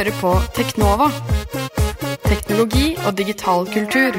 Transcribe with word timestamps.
hører 0.00 0.16
på 0.16 0.30
Teknova. 0.56 1.10
Teknologi 2.24 2.94
og 3.04 3.12
digital 3.18 3.66
kultur. 3.68 4.14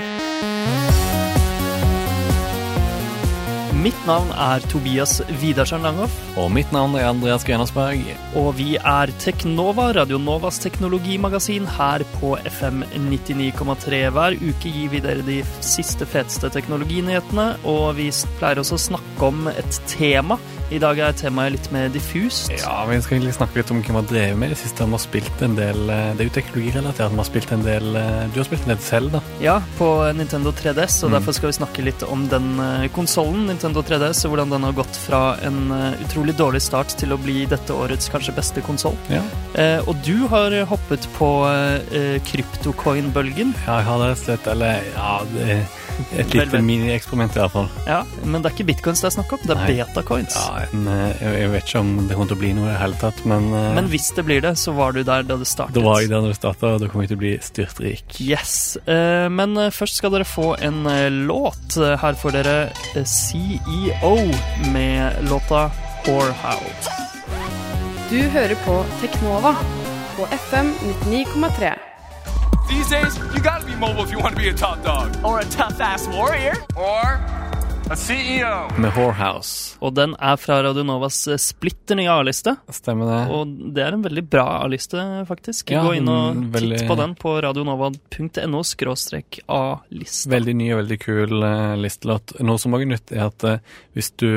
Mitt 3.81 3.97
navn 4.05 4.29
er 4.37 4.61
Tobias 4.69 5.15
Widersen 5.41 5.81
Langhoff, 5.81 6.13
Og 6.37 6.51
mitt 6.53 6.69
navn 6.71 6.93
er 6.99 7.07
Andreas 7.09 7.43
Grenersberg. 7.43 8.03
og 8.35 8.57
vi 8.57 8.75
er 8.75 9.09
Teknova, 9.17 9.91
Radionovas 9.97 10.59
teknologimagasin 10.59 11.65
her 11.65 12.05
på 12.19 12.37
FM 12.45 12.83
99,3. 12.93 14.11
Hver 14.11 14.37
uke 14.37 14.69
gir 14.69 14.89
vi 14.89 14.99
dere 14.99 15.25
de 15.25 15.43
siste 15.61 16.05
feteste 16.05 16.49
teknologinyhetene, 16.49 17.57
og 17.65 17.95
vi 17.95 18.11
pleier 18.37 18.61
også 18.61 18.77
å 18.77 18.85
snakke 18.89 19.21
om 19.25 19.47
et 19.47 19.81
tema. 19.87 20.37
I 20.71 20.77
dag 20.79 20.99
er 21.03 21.11
temaet 21.19 21.51
litt 21.51 21.65
mer 21.73 21.89
diffust. 21.91 22.47
Ja, 22.55 22.85
Vi 22.87 22.95
skal 23.03 23.17
egentlig 23.17 23.33
snakke 23.35 23.59
litt 23.59 23.71
om 23.73 23.81
hva 23.83 23.89
vi 23.91 23.97
har 23.97 24.05
drevet 24.07 24.37
med 24.39 24.51
i 24.51 24.53
det 24.53 24.59
siste. 24.61 24.85
Vi 24.87 24.95
har 24.95 25.01
spilt 25.03 25.41
en 25.43 25.55
del, 25.57 25.89
eh, 25.89 26.13
Det 26.15 26.21
er 26.23 26.29
jo 26.29 26.33
teknologirelatert. 26.37 27.11
Vi 27.11 27.17
har 27.19 27.27
spilt 27.27 27.51
en 27.51 27.63
del, 27.65 27.95
eh, 27.99 28.27
Du 28.31 28.39
har 28.39 28.45
spilt 28.47 28.61
en 28.63 28.69
del 28.75 28.77
selv, 28.79 29.11
da. 29.11 29.21
Ja, 29.41 29.59
på 29.77 29.89
Nintendo 30.15 30.51
3DS, 30.53 31.03
og 31.03 31.11
Mm. 31.11 31.19
derfor 31.19 31.33
skal 31.33 31.49
vi 31.51 31.57
snakke 31.59 31.83
litt 31.83 32.03
om 32.03 32.27
den 32.29 32.57
uh, 32.59 32.87
konsollen, 32.87 33.47
Nintendo 33.47 33.81
3DS, 33.83 34.23
og 34.25 34.31
hvordan 34.31 34.49
den 34.49 34.63
har 34.63 34.71
gått 34.71 34.95
fra 34.95 35.37
en 35.43 35.71
eh, 35.71 36.05
utrolig 36.05 36.35
dårlig 36.37 36.61
start 36.61 36.87
til 36.97 37.09
å 37.11 37.17
bli 37.21 37.45
dette 37.45 37.69
årets 37.73 38.07
kanskje 38.09 38.33
beste 38.33 38.61
konsoll. 38.61 38.95
Ja, 39.09 39.21
Eh, 39.59 39.79
og 39.87 39.99
du 40.05 40.27
har 40.31 40.55
hoppet 40.69 41.07
på 41.17 41.29
eh, 41.49 42.17
kryptocoin-bølgen. 42.29 43.55
ja 43.67 43.81
jeg 43.81 43.89
har 43.89 44.03
det 44.05 44.17
slett, 44.21 44.47
eller 44.51 44.83
ja, 44.95 45.13
det 45.35 45.61
et 46.17 46.33
lite 46.33 46.61
minieksperiment 46.65 47.35
i 47.35 47.41
hvert 47.41 47.53
fall. 47.53 47.67
Ja, 47.87 48.01
men 48.23 48.41
det 48.41 48.51
er 48.51 48.55
ikke 48.55 48.67
bitcoins 48.71 49.03
det 49.03 49.09
er 49.11 49.15
snakk 49.17 49.33
om, 49.35 49.43
det 49.45 49.55
er 49.55 49.61
Nei. 49.61 49.75
betacoins. 49.81 50.37
Ja, 50.37 50.63
en, 50.67 50.87
eh, 50.89 51.23
jeg 51.41 51.51
vet 51.53 51.67
ikke 51.67 51.83
om 51.83 51.91
det 52.07 52.17
kommer 52.17 52.31
til 52.31 52.37
å 52.37 52.41
bli 52.41 52.53
noe 52.57 52.67
i 52.67 52.71
det 52.71 52.79
hele 52.81 52.99
tatt, 53.01 53.21
men, 53.29 53.49
eh, 53.53 53.69
Men 53.77 53.91
hvis 53.91 54.09
det 54.17 54.25
blir 54.27 54.41
det, 54.41 54.55
så 54.57 54.73
var 54.77 54.93
du 54.93 55.03
der 55.03 55.23
da 55.23 55.37
det 55.37 55.47
startet. 55.47 55.75
da 55.75 55.85
var 55.85 56.01
jeg 56.01 56.09
der 56.09 56.21
da 56.21 56.27
det 56.27 56.39
starta, 56.39 56.73
og 56.75 56.81
da 56.81 56.87
kommer 56.87 57.05
jeg 57.05 57.13
til 57.13 57.19
å 57.19 57.23
bli 57.25 57.37
styrtrik. 57.41 58.21
Yes. 58.21 58.77
Eh, 58.85 59.27
men 59.29 59.57
eh, 59.57 59.69
først 59.69 60.01
skal 60.01 60.11
dere 60.11 60.27
få 60.27 60.55
en 60.61 60.83
låt. 61.27 61.77
Her 61.77 62.13
får 62.13 62.31
dere 62.31 62.71
CEO 63.05 64.15
med 64.71 65.29
låta 65.29 65.69
Whorehouse. 66.07 66.89
Du 68.11 68.19
hører 68.19 68.55
på 68.65 68.85
Teknova 69.01 69.55
på 70.17 70.25
FM 70.25 70.73
99,3. 71.05 71.73
These 72.69 72.89
days, 72.89 73.17
you 73.17 73.39
gotta 73.39 73.65
be 73.65 73.75
mobile 73.75 74.03
if 74.03 74.11
you 74.11 74.19
want 74.19 74.35
to 74.35 74.41
be 74.41 74.49
a 74.49 74.53
top 74.53 74.83
dog. 74.83 75.07
or 75.23 75.39
a 75.39 75.43
tough 75.43 75.79
ass 75.79 76.07
warrior. 76.07 76.53
Or. 76.75 77.19
Med 77.91 78.91
Whorehouse. 78.95 79.75
Og 79.83 79.91
den 79.97 80.13
er 80.23 80.37
fra 80.39 80.61
Radio 80.63 80.85
Novas 80.87 81.17
eh, 81.27 81.35
splitter 81.41 81.97
nye 81.99 82.07
A-liste. 82.07 82.53
Stemmer 82.71 83.09
det? 83.09 83.17
Og 83.35 83.49
det 83.75 83.83
er 83.83 83.97
en 83.97 84.05
veldig 84.05 84.21
bra 84.31 84.45
A-liste, 84.61 85.01
faktisk. 85.27 85.73
Ja, 85.75 85.81
Gå 85.83 85.97
inn 85.97 86.07
og 86.07 86.37
veldig... 86.53 86.77
titt 86.79 86.87
på 86.87 86.95
den 86.95 87.15
på 87.19 87.33
radionova.no 87.43 88.61
skråstrek 88.63 89.41
A-liste. 89.51 90.31
Veldig 90.31 90.53
ny 90.61 90.69
og 90.71 90.79
veldig 90.85 90.97
kul 91.03 91.35
uh, 91.43 91.73
listelåt. 91.83 92.31
Noe 92.39 92.61
som 92.63 92.77
også 92.77 92.87
er 92.87 92.91
nytt, 92.93 93.11
er 93.11 93.25
at 93.25 93.47
uh, 93.49 93.75
hvis 93.97 94.11
du 94.23 94.29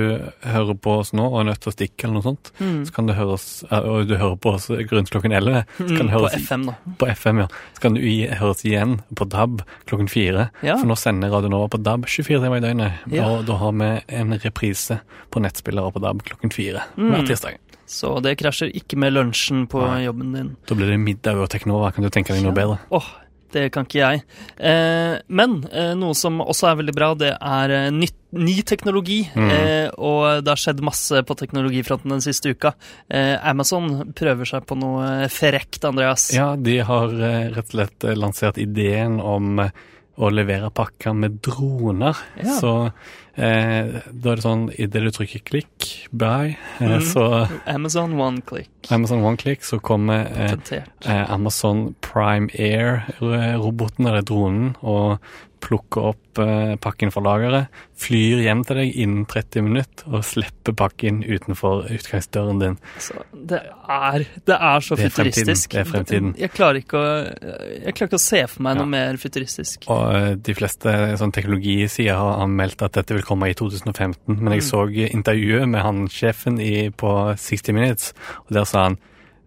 hører 0.51 0.75
på 0.83 0.97
oss 1.05 1.15
nå 1.15 1.29
og 1.31 1.39
er 1.45 1.49
nødt 1.53 1.63
til 1.63 1.71
å 1.71 1.77
stikke, 1.77 2.09
eller 2.09 2.19
noe 2.19 2.27
sånt, 2.27 2.51
så 2.59 2.97
kan 2.99 3.07
du 3.07 3.15
høre 3.15 3.37
oss 3.39 3.47
uh, 3.71 3.79
Og 3.87 4.11
du 4.11 4.17
hører 4.19 4.35
på 4.43 4.57
oss 4.57 4.67
rundt 4.75 5.15
klokken 5.15 5.31
11, 5.39 5.63
så 5.79 5.87
kan 5.93 6.05
Mm, 6.05 6.11
det 6.11 6.19
på 6.25 6.33
FM, 6.43 6.67
da. 6.67 6.75
på 6.99 7.07
FM, 7.15 7.39
ja. 7.45 7.49
Så 7.79 7.87
kan 7.87 7.95
du 7.95 8.03
i, 8.03 8.17
høres 8.35 8.65
igjen 8.67 8.99
på 9.15 9.31
DAB 9.31 9.63
klokken 9.87 10.11
fire. 10.11 10.49
Ja. 10.67 10.75
For 10.83 10.91
nå 10.91 10.99
sender 10.99 11.31
Radio 11.33 11.55
Nova 11.55 11.71
på 11.71 11.79
DAB 11.87 12.11
24 12.11 12.43
timer 12.43 12.59
i 12.59 12.67
døgnet. 12.67 13.07
Ja. 13.15 13.31
Og 13.31 13.44
da 13.47 13.57
har 13.61 13.73
vi 13.81 13.91
en 14.21 14.37
reprise 14.43 15.01
på 15.31 15.43
nettspillere 15.45 15.93
på 15.95 16.03
DAB 16.05 16.23
klokken 16.31 16.53
fire 16.55 16.83
Mm. 16.97 17.11
hver 17.13 17.27
tirsdag. 17.33 17.59
Så 17.87 18.15
det 18.25 18.39
krasjer 18.41 18.71
ikke 18.75 18.97
med 18.97 19.13
lunsjen 19.13 19.67
på 19.69 19.83
Nei. 19.85 20.05
jobben 20.07 20.33
din. 20.33 20.57
Da 20.67 20.75
blir 20.75 20.89
det 20.89 20.99
middag 21.01 21.37
og 21.37 21.51
Teknova. 21.53 21.93
Kan 21.93 22.05
du 22.05 22.11
tenke 22.11 22.33
deg 22.33 22.43
noe 22.43 22.55
bedre? 22.57 22.79
Åh, 22.91 23.05
det 23.53 23.67
kan 23.71 23.85
ikke 23.85 24.01
jeg. 24.01 24.23
Eh, 24.59 25.19
men 25.29 25.53
eh, 25.71 25.93
noe 25.95 26.15
som 26.19 26.41
også 26.43 26.71
er 26.73 26.79
veldig 26.81 26.95
bra, 26.97 27.11
det 27.15 27.35
er 27.37 27.71
eh, 27.71 27.91
nytt, 27.95 28.17
ny 28.33 28.57
teknologi. 28.67 29.21
Mm. 29.37 29.51
Eh, 29.53 29.89
og 30.01 30.43
det 30.43 30.51
har 30.55 30.57
skjedd 30.65 30.81
masse 30.83 31.21
på 31.29 31.37
teknologifronten 31.39 32.11
den 32.11 32.25
siste 32.25 32.51
uka. 32.57 32.73
Eh, 33.09 33.37
Amazon 33.47 34.13
prøver 34.17 34.49
seg 34.49 34.65
på 34.67 34.79
noe 34.81 35.29
frekt, 35.31 35.85
Andreas. 35.85 36.31
Ja, 36.35 36.55
de 36.57 36.79
har 36.89 37.13
eh, 37.15 37.51
rett 37.55 37.69
og 37.69 37.77
slett 37.77 38.05
eh, 38.09 38.17
lansert 38.19 38.59
ideen 38.59 39.21
om 39.21 39.61
eh, 39.61 39.71
å 40.19 40.31
levere 40.35 40.71
pakker 40.75 41.15
med 41.15 41.39
droner. 41.45 42.17
Ja. 42.43 42.57
Så 42.59 42.75
eh, 43.37 44.01
da 44.13 44.31
er 44.33 44.37
det 44.37 44.45
sånn 44.45 44.67
idet 44.79 45.03
du 45.03 45.11
trykker 45.11 45.43
klikk, 45.45 46.09
buy, 46.13 46.57
eh, 46.81 46.85
Mhm. 46.85 47.03
så 47.03 47.49
Amazon 47.67 48.19
One 48.21 48.41
Click. 48.43 48.69
Amazon 48.91 49.23
One 49.25 49.37
Click, 49.37 49.61
så 49.63 49.81
kommer 49.81 50.27
eh, 50.27 50.55
eh, 51.07 51.31
Amazon 51.31 51.95
Prime 52.01 52.49
Air-roboten, 52.59 54.07
eller 54.07 54.23
dronen, 54.23 54.75
og 54.83 55.19
plukker 55.65 56.11
opp 56.11 56.39
eh, 56.45 56.75
pakken 56.77 57.09
fra 57.15 57.23
lageret, 57.25 57.71
flyr 57.97 58.43
hjem 58.45 58.65
til 58.69 58.77
deg 58.83 58.97
innen 59.01 59.23
30 59.31 59.63
minutter 59.65 60.11
og 60.13 60.25
slipper 60.29 60.75
pakken 60.77 61.23
utenfor 61.25 61.87
utgangsdøren 61.95 62.59
din. 62.61 62.75
Så 63.01 63.17
det 63.33 63.63
er, 63.89 64.27
det 64.45 64.59
er 64.59 64.85
så 64.85 64.99
Det 64.99 65.07
er 65.07 65.15
fremtiden. 65.15 65.31
futuristisk. 65.47 65.71
Det 65.73 65.81
er 65.81 65.89
fremtiden. 65.89 66.35
Jeg 66.43 66.53
klarer 66.53 66.81
ikke 66.83 67.01
å, 67.01 67.07
jeg 67.81 67.95
klarer 67.97 68.11
ikke 68.11 68.21
å 68.21 68.25
se 68.27 68.43
for 68.53 68.67
meg 68.67 68.77
Ja. 68.77 68.83
noe 68.83 68.91
mer 68.93 69.17
futuristisk. 69.23 69.89
Og 69.89 70.03
eh, 70.19 70.35
de 70.51 70.57
fleste 70.59 70.95
sånn 71.23 71.33
teknologisider 71.33 72.13
har 72.21 72.43
anmeldt 72.45 72.85
at 72.85 72.99
dette 73.01 73.17
vil 73.17 73.24
komme 73.25 73.51
i 73.51 73.57
2015, 73.59 74.39
men 74.41 74.53
jeg 74.53 74.67
så 74.67 74.87
intervjuet 74.89 75.69
med 75.69 75.81
han 75.85 76.07
sjefen 76.13 76.61
i, 76.61 76.91
på 76.91 77.11
60 77.37 77.73
Minutes, 77.73 78.13
og 78.47 78.55
der 78.55 78.65
sa 78.69 78.89
han 78.89 78.99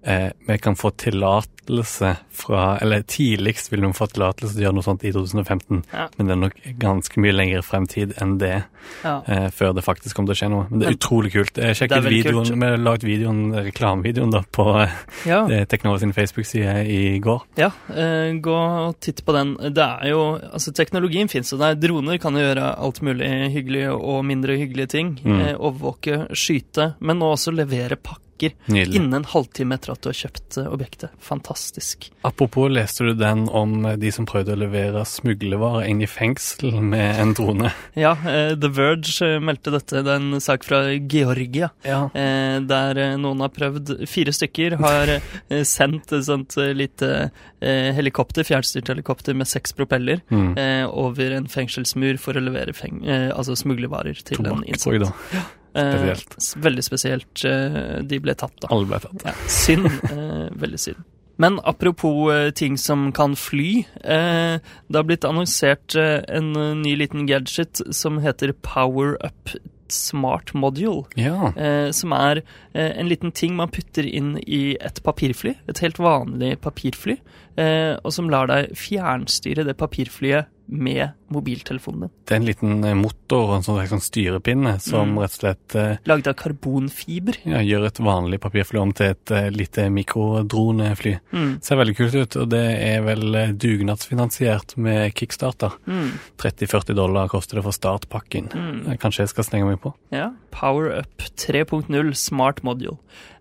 eh, 0.07 0.31
vi 0.47 0.57
kan 0.63 0.75
få 0.79 0.91
tillatelse 0.97 2.13
fra 2.31 2.78
Eller 2.79 3.01
tidligst 3.03 3.72
vil 3.73 3.81
de 3.84 3.90
få 3.94 4.06
tillatelse 4.07 4.53
til 4.56 4.62
å 4.62 4.66
gjøre 4.69 4.75
noe 4.78 4.85
sånt 4.85 5.03
i 5.03 5.12
2015, 5.12 5.81
Ja. 5.91 6.06
men 6.18 6.28
det 6.29 6.34
er 6.34 6.40
nok 6.40 6.53
ganske 6.79 7.19
mye 7.19 7.34
lengre 7.35 7.62
fremtid 7.66 8.13
enn 8.22 8.38
det 8.40 8.63
Ja. 9.03 9.22
eh, 9.28 9.50
før 9.51 9.73
det 9.75 9.84
faktisk 9.84 10.16
kommer 10.16 10.31
til 10.34 10.38
å 10.38 10.40
skje 10.47 10.50
noe. 10.53 10.67
Men 10.69 10.79
det 10.79 10.85
er 10.85 10.91
Men- 10.91 10.97
utrolig 10.97 11.31
kult. 11.34 11.53
Sjekk 11.75 11.91
ut 11.97 12.06
videoen. 12.06 12.46
kult. 12.46 12.62
Vi 12.62 12.78
lagd 12.84 13.03
videoen, 13.03 13.51
reklamevideoen 13.67 14.31
da 14.31 14.41
på 14.50 14.67
eh, 14.81 14.90
ja. 15.25 15.41
Teknova 15.66 16.00
sin 16.00 16.13
Facebook-side 16.13 16.88
i 16.88 17.19
går. 17.19 17.41
Ja, 17.57 17.72
eh, 17.90 18.31
gå 18.40 18.56
og 18.88 19.00
titt 19.01 19.25
på 19.25 19.34
den. 19.34 19.56
Det 19.73 19.78
er 19.84 20.09
jo, 20.09 20.40
altså 20.53 20.72
Teknologien 20.73 21.28
fins 21.29 21.51
jo 21.51 21.57
der. 21.57 21.75
Droner 21.75 22.17
kan 22.17 22.34
jo 22.34 22.40
gjøre 22.40 22.78
alt 22.79 23.01
mulig 23.01 23.28
hyggelig 23.51 23.90
og 23.91 24.23
mindre 24.23 24.56
hyggelige 24.57 24.88
ting. 24.88 25.19
Mm. 25.25 25.41
Eh, 25.41 25.56
overvåke, 25.57 26.29
skyte, 26.31 26.96
men 27.01 27.19
nå 27.19 27.34
også 27.34 27.51
levere 27.53 27.97
pakker 27.97 28.22
Nydelig. 28.68 28.96
innen 29.00 29.14
en 29.14 29.24
halvtime 29.31 29.75
etter 29.78 29.92
at 29.94 30.02
du 30.03 30.09
har 30.09 30.18
kjøpt 30.20 30.58
eh, 30.62 30.68
objektet. 30.74 31.09
Fantastisk. 31.24 32.09
Apropos, 32.28 32.70
leste 32.70 33.03
du 33.08 33.14
den 33.18 33.46
om 33.50 33.84
de 34.00 34.12
som 34.12 34.25
prøvde 34.30 34.53
å 34.56 34.59
levere 34.59 35.03
smuglervarer 35.08 35.88
inn 35.90 36.02
i 36.02 36.08
fengsel 36.09 36.78
med 36.81 37.20
en 37.24 37.34
drone? 37.38 37.72
Ja, 37.97 38.12
eh, 38.30 38.53
The 38.59 38.70
Verge 38.70 39.16
eh, 39.26 39.40
meldte 39.42 39.72
dette. 39.74 40.03
Det 40.06 40.12
er 40.14 40.22
en 40.22 40.42
sak 40.44 40.64
fra 40.68 40.84
Georgia. 41.09 41.72
Ja. 41.88 42.03
Eh, 42.14 42.59
der 42.68 42.97
eh, 43.02 43.16
noen 43.18 43.42
har 43.46 43.50
prøvd 43.56 43.94
Fire 44.08 44.34
stykker 44.36 44.78
har 44.81 45.14
eh, 45.18 45.64
sendt 45.68 46.14
et 46.14 46.28
sånt 46.28 46.58
eh, 46.62 46.74
lite 46.78 47.12
eh, 47.59 47.90
helikopter, 47.97 48.46
fjernstyrt 48.47 48.92
helikopter 48.94 49.34
med 49.38 49.47
seks 49.50 49.74
propeller, 49.78 50.22
Mm. 50.28 50.58
eh, 50.59 50.84
over 50.90 51.31
en 51.38 51.46
fengselsmur 51.47 52.18
for 52.20 52.36
å 52.38 52.42
levere 52.44 52.74
feng 52.76 53.00
eh, 53.08 53.30
altså 53.31 53.56
smuglervarer 53.58 54.18
til 54.28 54.40
en 54.42 54.46
Tobakk, 54.50 54.66
jeg 54.68 54.76
innsatt. 54.76 55.31
da. 55.31 55.42
Spesielt. 55.78 56.38
Eh, 56.40 56.62
veldig 56.68 56.84
spesielt. 56.86 57.46
eh, 57.46 58.02
de 58.04 58.20
ble 58.24 58.34
tatt, 58.36 58.56
da. 58.64 58.72
Alle 58.74 58.90
ble 58.90 59.00
tatt. 59.04 59.24
Ja, 59.28 59.36
synd. 59.48 59.88
Eh, 60.12 60.50
veldig 60.66 60.80
synd. 60.82 61.06
Men 61.38 61.60
apropos 61.70 62.32
eh, 62.34 62.50
ting 62.58 62.78
som 62.82 63.12
kan 63.14 63.36
fly. 63.38 63.84
Eh, 64.04 64.58
det 64.90 64.98
har 64.98 65.06
blitt 65.06 65.26
annonsert 65.30 65.94
eh, 65.96 66.24
en 66.34 66.53
ny 66.82 66.96
liten 66.97 67.28
gadget 67.29 67.84
som 67.94 68.18
heter 68.24 68.56
Power 68.66 69.18
Up 69.22 69.53
Smart 69.94 70.53
Module. 70.58 71.06
Ja. 71.16 71.53
Eh, 71.56 71.91
som 71.96 72.12
er 72.18 72.41
eh, 72.73 72.90
en 73.00 73.08
liten 73.08 73.32
ting 73.32 73.53
man 73.56 73.70
putter 73.70 74.03
inn 74.09 74.34
i 74.44 74.76
et 74.82 74.97
papirfly. 75.06 75.53
Et 75.70 75.80
helt 75.85 76.02
vanlig 76.02 76.56
papirfly. 76.66 77.20
Eh, 77.56 77.94
og 78.02 78.12
som 78.18 78.28
lar 78.34 78.50
deg 78.50 78.73
fjernstyre 78.76 79.64
det 79.70 79.78
papirflyet 79.80 80.50
med 80.67 81.09
mobiltelefonen 81.31 82.02
din. 82.08 82.09
Det 82.28 82.34
er 82.35 82.40
en 82.41 82.46
liten 82.47 82.84
eh, 82.84 82.93
motor 82.96 83.53
en 83.55 83.64
sånn, 83.64 83.81
sånn 83.87 84.03
styrepinne 84.03 84.78
som 84.84 85.14
Mm. 85.14 85.19
rett 85.23 85.34
og 85.34 85.40
slett 85.41 85.75
eh, 85.75 85.97
Laget 86.05 86.28
av 86.28 86.34
karbonfiber. 86.40 87.37
ja, 87.46 87.59
gjør 87.64 87.85
et 87.87 87.99
vanlig 88.03 88.40
papirfly 88.43 88.79
om 88.81 88.91
til 88.96 89.11
et 89.16 89.31
eh, 89.31 89.49
lite 89.49 89.87
mikrodronefly. 89.90 91.17
Mm. 91.34 91.61
Ser 91.64 91.79
veldig 91.79 91.96
kult 91.97 92.16
ut, 92.16 92.35
og 92.43 92.49
det 92.52 92.64
er 92.84 93.02
vel 93.05 93.35
eh, 93.35 93.52
dugnadsfinansiert 93.53 94.75
med 94.78 95.14
kickstarter. 95.16 95.72
Mm. 95.87 96.11
30-40 96.37 96.96
dollar 96.97 97.28
koster 97.31 97.59
det 97.59 97.63
for 97.67 97.75
startpakken. 97.75 98.52
Mm. 98.53 98.84
Eh, 98.91 98.97
Kanskje 99.02 99.25
jeg 99.25 99.34
skal 99.35 99.47
stenge 99.47 99.70
meg 99.72 99.81
på. 99.84 99.93
Ja. 100.16 100.31
Power 100.52 100.91
Up 100.99 101.23
3.0 101.37 102.13
Smart 102.17 102.63
Module. 102.66 102.97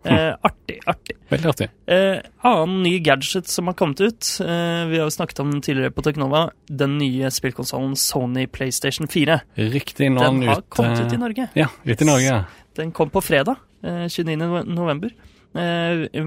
Eh, 0.06 0.34
artig, 0.46 0.76
artig. 0.86 1.16
Veldig 1.32 1.48
artig. 1.50 1.66
Eh, 1.90 2.20
annen 2.46 2.82
ny 2.84 2.98
gadget 3.02 3.48
som 3.50 3.66
har 3.66 3.74
kommet 3.74 3.98
ut, 4.04 4.28
eh, 4.44 4.84
vi 4.86 5.00
har 5.00 5.08
jo 5.08 5.14
snakket 5.16 5.40
om 5.42 5.50
den 5.50 5.62
tidligere 5.66 5.90
på 5.96 6.04
Teknova, 6.06 6.50
den 6.70 6.98
nye 7.00 7.15
nye 7.16 7.30
spillkonsollen 7.32 7.96
Sony 7.96 8.46
PlayStation 8.46 9.08
4. 9.08 9.40
Riktig, 9.72 10.10
nå 10.12 10.22
den 10.24 10.42
har 10.48 10.62
kommet 10.68 11.00
ut 11.00 11.12
i 11.12 11.20
Norge. 11.20 11.48
Ja, 11.58 11.68
ut 11.84 12.02
i 12.02 12.08
Norge. 12.08 12.44
Den 12.76 12.92
kom 12.92 13.10
på 13.10 13.22
fredag, 13.24 13.56
eh, 13.82 14.06
29.11 14.12 15.10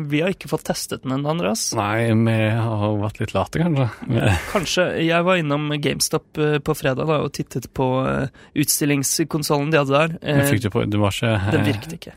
vi 0.10 0.22
har 0.24 0.34
ikke 0.34 0.50
fått 0.52 0.66
testet 0.70 1.04
den 1.06 1.16
ennå, 1.18 1.30
Andreas. 1.34 1.70
Nei, 1.78 2.10
vi 2.14 2.38
har 2.56 2.96
vært 3.02 3.22
litt 3.22 3.34
late, 3.36 3.62
kanskje. 3.62 4.36
Kanskje. 4.50 4.86
Jeg 5.06 5.26
var 5.28 5.40
innom 5.42 5.70
GameStop 5.82 6.40
eh, 6.42 6.58
på 6.64 6.76
fredag 6.78 7.10
da, 7.10 7.20
og 7.26 7.34
tittet 7.36 7.70
på 7.78 7.88
eh, 8.10 8.44
utstillingskonsollen 8.60 9.74
de 9.74 9.82
hadde 9.82 9.96
der. 9.96 10.16
Eh, 10.24 10.44
fikk 10.50 10.64
du 10.66 10.70
på 10.74 10.86
Du 10.90 11.00
var 11.02 11.16
ikke 11.16 11.36
den 11.54 11.66
virket 11.68 11.96
ikke. 11.98 12.16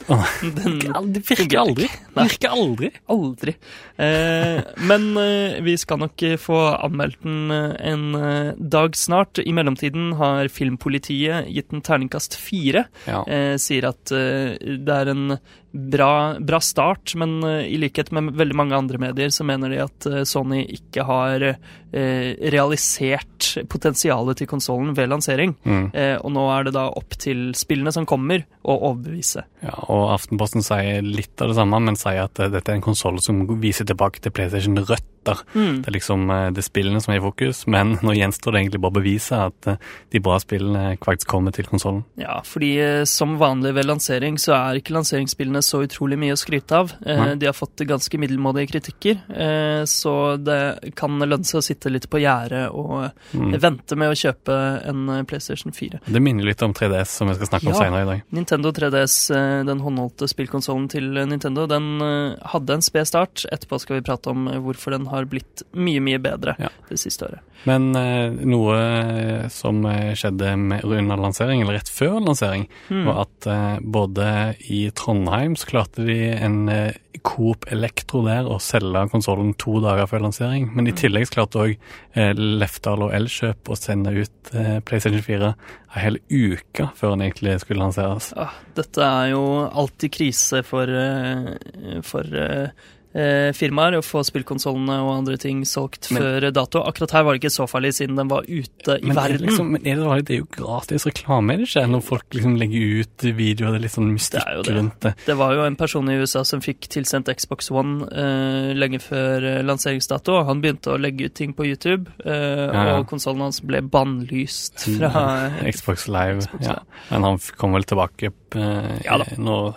Den 0.56 0.78
Det 1.14 1.24
virker 1.28 1.62
aldri. 1.62 1.88
Nei. 2.16 2.26
Virker 2.30 2.56
aldri. 2.56 2.92
Aldri. 3.12 3.56
Eh, 3.96 4.60
men 4.88 5.08
eh, 5.20 5.58
vi 5.64 5.76
skal 5.80 6.02
nok 6.02 6.24
eh, 6.26 6.38
få 6.40 6.58
anmeldt 6.78 7.20
den 7.24 7.52
eh, 7.54 7.76
en 7.92 8.06
eh, 8.18 8.52
dag 8.56 8.96
snart. 8.98 9.42
I 9.42 9.54
mellomtiden 9.54 10.12
har 10.20 10.50
Filmpolitiet 10.52 11.50
gitt 11.52 11.70
den 11.72 11.84
terningkast 11.84 12.36
fire. 12.40 12.86
Ja. 13.08 13.22
Eh, 13.28 13.56
sier 13.62 13.90
at 13.92 14.12
eh, 14.16 14.56
det 14.82 14.98
er 15.02 15.12
en 15.12 15.36
bra, 15.72 16.38
bra 16.40 16.60
start, 16.60 17.14
men 17.14 17.44
eh, 17.44 17.66
i 17.66 17.78
likhet 17.78 18.10
med 18.12 18.34
veldig 18.36 18.56
mange 18.56 18.76
andre 18.76 19.00
medier 19.00 19.32
så 19.32 19.44
mener 19.44 19.72
de 19.72 19.80
at 19.82 20.08
eh, 20.08 20.22
Sony 20.28 20.62
ikke 20.76 21.06
har 21.08 21.44
eh, 21.48 22.28
realisert 22.52 23.54
potensialet 23.72 24.42
til 24.42 24.50
konsollen 24.50 24.92
ved 24.96 25.10
lansering. 25.12 25.54
Mm. 25.64 25.88
Og 26.22 26.30
nå 26.32 26.44
er 26.54 26.68
det 26.68 26.74
da 26.76 26.86
opp 26.88 27.16
til 27.20 27.50
spillene 27.58 27.92
som 27.92 28.06
kommer, 28.08 28.46
å 28.62 28.76
overbevise. 28.92 29.42
Ja, 29.64 29.74
og 29.90 30.12
Aftenposten 30.14 30.62
sier 30.64 31.02
litt 31.02 31.40
av 31.42 31.50
det 31.50 31.56
samme, 31.58 31.80
men 31.82 31.98
sier 31.98 32.28
at 32.28 32.38
dette 32.38 32.62
er 32.62 32.78
en 32.78 32.84
konsoll 32.84 33.18
som 33.20 33.42
viser 33.60 33.88
tilbake 33.88 34.22
til 34.22 34.32
PlayStation-røtter. 34.32 35.42
Mm. 35.52 35.82
Det 35.82 35.90
er 35.90 35.96
liksom 35.96 36.30
det 36.54 36.64
spillene 36.64 37.02
som 37.02 37.12
er 37.12 37.18
i 37.18 37.24
fokus, 37.24 37.64
men 37.70 37.96
nå 38.06 38.14
gjenstår 38.14 38.54
det 38.54 38.62
egentlig 38.62 38.82
bare 38.84 38.94
å 38.94 38.98
bevise 39.00 39.42
at 39.50 39.68
de 40.14 40.22
bra 40.22 40.38
spillene 40.42 40.96
faktisk 41.02 41.32
kommer 41.34 41.54
til 41.54 41.66
konsollen. 41.68 42.04
Ja, 42.22 42.38
fordi 42.46 42.72
som 43.10 43.34
vanlig 43.42 43.74
ved 43.76 43.90
lansering 43.90 44.38
så 44.40 44.54
er 44.60 44.80
ikke 44.80 44.94
lanseringsspillene 44.96 45.61
så 45.62 45.82
utrolig 45.86 46.18
mye 46.18 46.34
å 46.34 46.38
skryte 46.40 46.72
av. 46.76 46.92
Eh, 47.06 47.34
de 47.34 47.46
har 47.46 47.54
fått 47.56 47.76
ganske 47.88 48.18
middelmådige 48.18 48.70
kritikker, 48.72 49.20
eh, 49.34 49.84
så 49.88 50.36
det 50.42 50.92
kan 50.98 51.18
lønne 51.18 51.44
seg 51.44 51.60
å 51.60 51.64
sitte 51.64 51.90
litt 51.90 52.08
på 52.10 52.20
gjerdet 52.22 52.68
og 52.72 53.10
Mm. 53.32 53.58
vente 53.60 53.96
med 53.96 54.10
å 54.10 54.16
kjøpe 54.18 54.54
en 54.88 55.08
eh, 55.08 55.22
PlayStation 55.24 55.72
4. 55.72 56.00
Det 56.06 56.20
minner 56.22 56.44
litt 56.44 56.62
om 56.62 56.72
3DS, 56.74 57.06
som 57.18 57.28
vi 57.28 57.34
skal 57.34 57.46
snakke 57.46 57.68
om 57.68 57.74
senere 57.74 58.02
i 58.02 58.10
dag. 58.10 58.22
Nintendo 58.32 58.72
3DS, 58.72 59.30
eh, 59.30 59.64
den 59.64 59.80
håndholdte 59.80 60.28
spillkonsollen 60.28 60.88
til 60.90 61.04
Nintendo, 61.26 61.66
den 61.66 62.00
hadde 62.44 62.70
en 62.74 62.82
sped 62.82 63.06
start. 63.06 63.46
Etterpå 63.52 63.78
skal 63.80 63.96
vi 64.00 64.02
prate 64.06 64.28
om 64.30 64.46
hvorfor 64.48 64.90
den 64.92 65.06
har 65.06 65.24
blitt 65.24 65.62
mye, 65.74 66.00
mye 66.00 66.18
bedre 66.20 66.56
Ja. 66.58 66.68
det 66.88 66.98
siste 66.98 67.22
året. 67.30 67.40
Men 67.64 67.92
noe 67.92 69.48
som 69.50 69.82
skjedde 70.18 70.56
med, 70.58 70.84
under 70.84 71.16
lansering, 71.16 71.62
eller 71.62 71.74
rett 71.78 71.88
før 71.88 72.18
lansering, 72.24 72.66
Mm. 72.90 73.04
var 73.06 73.20
at 73.22 73.80
både 73.82 74.56
i 74.68 74.90
Trondheim 74.90 75.51
så 75.58 75.68
klarte 75.68 76.04
de 76.06 76.16
en 76.32 76.68
eh, 76.72 76.94
Coop 77.22 77.66
Elektro 77.72 78.22
der 78.26 78.48
å 78.50 78.58
selge 78.62 79.04
konsollen 79.12 79.52
to 79.60 79.78
dager 79.84 80.08
før 80.10 80.24
lansering. 80.26 80.70
Men 80.74 80.88
i 80.90 80.94
tillegg 80.96 81.28
så 81.28 81.36
klarte 81.36 81.62
òg 81.62 81.74
eh, 81.74 82.32
Lefdal 82.36 83.04
og 83.06 83.14
Elkjøp 83.16 83.70
å 83.70 83.78
sende 83.78 84.14
ut 84.16 84.52
eh, 84.56 84.78
PlayStation 84.86 85.22
4 85.24 85.52
en 85.52 86.00
hel 86.00 86.18
uke 86.30 86.88
før 86.96 87.14
den 87.14 87.26
egentlig 87.26 87.58
skulle 87.62 87.84
lanseres. 87.84 88.32
Ja, 88.36 88.48
dette 88.78 89.04
er 89.06 89.32
jo 89.34 89.44
alltid 89.68 90.16
krise 90.16 90.62
for, 90.66 90.88
eh, 90.88 92.00
for 92.06 92.42
eh, 92.42 92.90
firmaer 93.12 93.98
å 93.98 94.02
få 94.04 94.22
spillkonsollene 94.24 94.94
og 95.04 95.10
andre 95.18 95.36
ting 95.36 95.62
solgt 95.68 96.10
Men- 96.10 96.22
før 96.22 96.46
dato. 96.52 96.80
Akkurat 96.80 97.10
her 97.12 97.22
var 97.24 97.34
det 97.36 97.42
ikke 97.42 97.52
så 97.52 97.66
farlig, 97.68 97.90
siden 97.94 98.16
den 98.16 98.28
var 98.28 98.42
ute 98.48 98.96
i 98.96 99.04
Men, 99.06 99.18
er 99.18 99.28
det 99.28 99.40
verden. 99.40 99.46
liksom, 99.46 99.70
men 99.72 99.86
er 99.86 99.96
det, 100.00 100.24
det 100.26 100.34
er 100.36 100.40
jo 100.40 100.48
gratis 100.56 101.04
reklame, 101.06 101.52
er 101.52 101.56
det 101.58 101.68
ikke? 101.68 101.84
Når 101.92 102.02
folk 102.02 102.24
liksom 102.32 102.56
legger 102.58 103.02
ut 103.02 103.26
videoer, 103.36 103.72
det 103.72 103.80
er 103.80 103.84
litt 103.84 103.96
sånn 103.96 104.08
Det 104.08 104.16
mystikk 104.16 104.64
det. 104.64 104.74
rundt 104.78 105.00
det. 105.00 105.14
Det 105.26 105.36
var 105.36 105.52
jo 105.54 105.64
en 105.66 105.76
person 105.76 106.08
i 106.08 106.16
USA 106.22 106.42
som 106.44 106.60
fikk 106.64 106.88
tilsendt 106.88 107.28
Xbox 107.36 107.70
One 107.70 108.08
eh, 108.12 108.72
lenge 108.74 109.00
før 109.00 109.44
eh, 109.58 109.62
lanseringsdato. 109.62 110.44
Han 110.48 110.62
begynte 110.62 110.92
å 110.94 110.98
legge 111.00 111.26
ut 111.28 111.34
ting 111.34 111.52
på 111.52 111.66
YouTube, 111.68 112.08
eh, 112.24 112.72
Ja. 112.72 112.98
og 112.98 113.06
konsollen 113.08 113.40
hans 113.44 113.60
ble 113.60 113.82
bannlyst 113.82 114.86
fra 114.98 115.50
Xbox 115.72 116.08
Live. 116.08 116.40
Xbox 116.46 116.66
ja. 116.66 116.78
Men 117.10 117.22
han 117.24 117.38
kom 117.58 117.72
vel 117.72 117.84
tilbake 117.84 118.32
eh, 118.56 118.98
Ja 119.04 119.18
nå, 119.38 119.74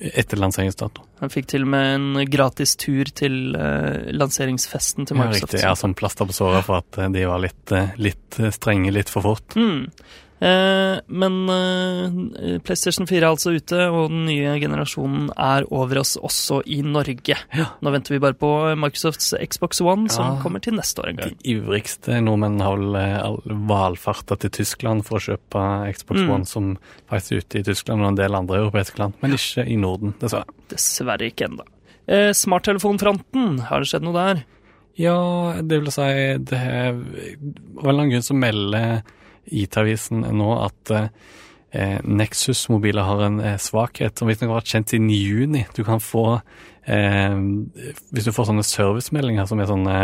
etter 0.00 0.40
lanseringsdato. 0.40 1.04
Han 1.20 1.32
fikk 1.32 1.50
til 1.52 1.66
og 1.66 1.72
med 1.74 1.90
en 1.94 2.30
gratis 2.32 2.72
tur 2.80 3.10
til 3.16 3.52
uh, 3.52 4.08
lanseringsfesten 4.16 5.08
til 5.08 5.20
Ja, 5.20 5.28
riktig. 5.34 5.60
Ja, 5.60 5.74
som 5.76 5.94
plaster 5.98 6.28
på 6.28 6.36
såret 6.36 6.64
for 6.66 6.80
at 6.80 6.98
eh, 6.98 7.10
de 7.12 7.26
var 7.28 7.42
litt, 7.44 7.62
eh, 7.76 7.92
litt 8.00 8.40
strenge 8.56 8.94
litt 8.94 9.12
for 9.12 9.26
fort. 9.26 9.56
Mm. 9.60 9.90
Eh, 10.40 10.96
men 11.12 11.34
eh, 11.52 12.54
PlayStation 12.64 13.04
4 13.06 13.18
er 13.20 13.26
altså 13.28 13.52
ute, 13.52 13.76
og 13.92 14.06
den 14.08 14.22
nye 14.24 14.54
generasjonen 14.62 15.26
er 15.36 15.66
over 15.68 16.00
oss 16.00 16.14
også 16.16 16.62
i 16.64 16.78
Norge. 16.86 17.36
Nå 17.84 17.92
venter 17.92 18.14
vi 18.16 18.20
bare 18.24 18.38
på 18.40 18.48
Microsofts 18.80 19.34
Xbox 19.52 19.82
One, 19.84 20.08
som 20.12 20.38
kommer 20.40 20.62
til 20.64 20.78
neste 20.78 21.02
år 21.04 21.10
en 21.12 21.18
De 21.20 21.26
gang. 21.26 21.36
ivrigste 21.54 22.20
nordmenn 22.24 22.56
har 22.64 22.80
vel 22.80 22.96
eh, 23.02 23.52
valfarta 23.68 24.38
til 24.40 24.54
Tyskland 24.62 25.04
for 25.08 25.20
å 25.20 25.24
kjøpe 25.28 25.66
Xbox 25.98 26.20
Mm. 26.20 26.30
One, 26.34 26.44
som 26.48 26.72
faktisk 27.08 27.32
er 27.32 27.44
ute 27.44 27.58
i 27.60 27.66
Tyskland 27.70 28.02
og 28.04 28.08
en 28.10 28.16
del 28.18 28.34
andre 28.36 28.58
europeiske 28.64 28.98
land, 29.00 29.14
men 29.22 29.32
ikke 29.36 29.62
i 29.68 29.76
Norden, 29.80 30.12
dessverre. 30.20 30.48
Dessverre 30.72 31.28
ikke 31.30 31.46
ennå. 31.48 31.64
Eh, 32.10 32.32
smarttelefonfronten, 32.36 33.60
har 33.68 33.80
det 33.84 33.88
skjedd 33.92 34.04
noe 34.08 34.16
der? 34.16 34.42
Ja, 34.98 35.14
det 35.62 35.78
vil 35.80 35.92
si 35.94 36.02
Det 36.42 36.58
er 36.58 36.90
av 36.90 36.98
en 36.98 37.54
eller 37.84 37.92
annen 38.02 38.10
grunn 38.12 38.26
så 38.26 38.34
melder 38.36 39.02
IT-avisen 39.46 40.24
nå 40.36 40.50
at 40.64 40.92
eh, 40.96 41.98
Nexus-mobiler 42.04 43.06
har 43.06 43.22
en 43.26 43.40
eh, 43.40 43.56
svakhet 43.60 44.18
som 44.18 44.28
visstnok 44.30 44.52
har 44.52 44.60
vært 44.60 44.74
kjent 44.74 44.92
siden 44.92 45.10
juni. 45.14 45.64
Du 45.76 45.82
kan 45.86 46.02
få 46.02 46.40
eh, 46.86 47.36
Hvis 48.10 48.28
du 48.28 48.32
får 48.34 48.50
sånne 48.50 48.66
servicemeldinger 48.66 49.48
som 49.50 49.62
er 49.62 49.70
sånne 49.70 49.98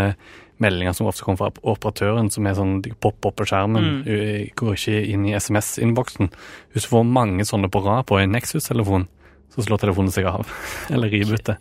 meldinger 0.63 0.95
som 0.97 1.09
ofte 1.11 1.25
kommer 1.27 1.43
fra 1.43 1.67
operatøren, 1.69 2.31
som 2.33 2.47
er 2.49 2.55
sånn 2.57 2.79
de 2.85 2.95
popper 2.97 3.29
opp 3.29 3.37
på 3.43 3.45
skjermen, 3.51 3.91
Mm. 4.07 4.55
går 4.57 4.73
ikke 4.73 5.03
inn 5.13 5.27
i 5.29 5.35
SMS-innboksen. 5.37 6.31
Hvis 6.73 6.87
du 6.87 6.95
får 6.95 7.05
mange 7.05 7.45
sånne 7.45 7.69
på 7.69 7.83
rad 7.85 8.07
på 8.09 8.17
en 8.23 8.33
Nexus-telefon, 8.33 9.05
så 9.53 9.67
slår 9.67 9.83
telefonen 9.85 10.15
seg 10.15 10.25
av. 10.31 10.49
Eller 10.91 11.13
river 11.13 11.37
ut 11.37 11.45
det. 11.45 11.59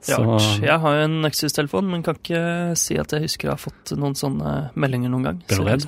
Så... 0.00 0.16
Jeg 0.62 0.78
har 0.80 0.96
jo 0.96 1.04
en 1.04 1.20
Nexus-telefon, 1.26 1.90
men 1.90 2.02
kan 2.06 2.16
ikke 2.16 2.40
si 2.78 2.96
at 2.96 3.12
jeg 3.12 3.26
husker 3.26 3.48
jeg 3.50 3.56
har 3.56 3.60
fått 3.60 3.92
noen 3.98 4.16
sånne 4.16 4.70
meldinger 4.78 5.12
noen 5.12 5.28
gang. 5.28 5.42
Ble 5.48 5.58
du 5.58 5.68
redd? 5.68 5.86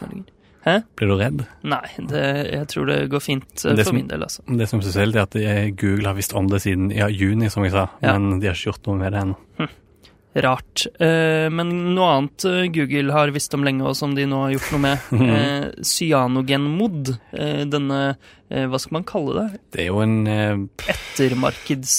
Hæ? 0.67 0.75
Blir 0.99 1.09
du 1.09 1.17
redd? 1.17 1.44
Nei, 1.65 1.87
det, 2.11 2.23
jeg 2.53 2.67
tror 2.69 2.87
det 2.91 2.99
går 3.11 3.23
fint 3.25 3.65
eh, 3.65 3.73
Det 3.79 3.84
for 3.87 3.91
som- 3.93 3.96
min 3.96 4.08
del, 4.11 4.23
altså. 4.27 4.43
Det 4.46 4.67
som 4.69 4.81
er 4.81 4.84
spesielt, 4.84 5.17
er 5.17 5.23
at 5.25 5.77
Google 5.81 6.06
har 6.11 6.15
visst 6.19 6.34
om 6.37 6.49
det 6.53 6.61
siden 6.67 6.91
ja, 6.93 7.08
juni, 7.08 7.49
som 7.51 7.65
jeg 7.65 7.73
sa, 7.73 7.87
Ja. 8.03 8.19
men 8.19 8.41
de 8.43 8.46
har 8.51 8.55
ikke 8.58 8.73
gjort 8.75 8.87
noe 8.91 8.99
med 9.01 9.13
det 9.17 9.23
ennå. 9.23 9.69
Rart. 10.44 10.84
Eh, 11.03 11.49
men 11.51 11.73
noe 11.96 12.11
annet 12.20 12.44
eh, 12.46 12.69
Google 12.70 13.11
har 13.17 13.32
visst 13.34 13.55
om 13.56 13.65
lenge, 13.67 13.82
og 13.82 13.96
som 13.99 14.13
de 14.15 14.29
nå 14.31 14.44
har 14.44 14.53
gjort 14.55 14.69
noe 14.77 14.82
med, 14.84 15.08
eh, 15.34 15.65
cyanogenmod. 15.82 17.11
Eh, 17.34 17.65
denne, 17.67 18.03
hva 18.51 18.79
skal 18.79 19.01
man 19.01 19.05
kalle 19.08 19.34
det? 19.41 19.61
Det 19.73 19.81
er 19.87 19.89
jo 19.91 20.01
en 20.05 20.69
Ettermarkeds... 20.87 21.96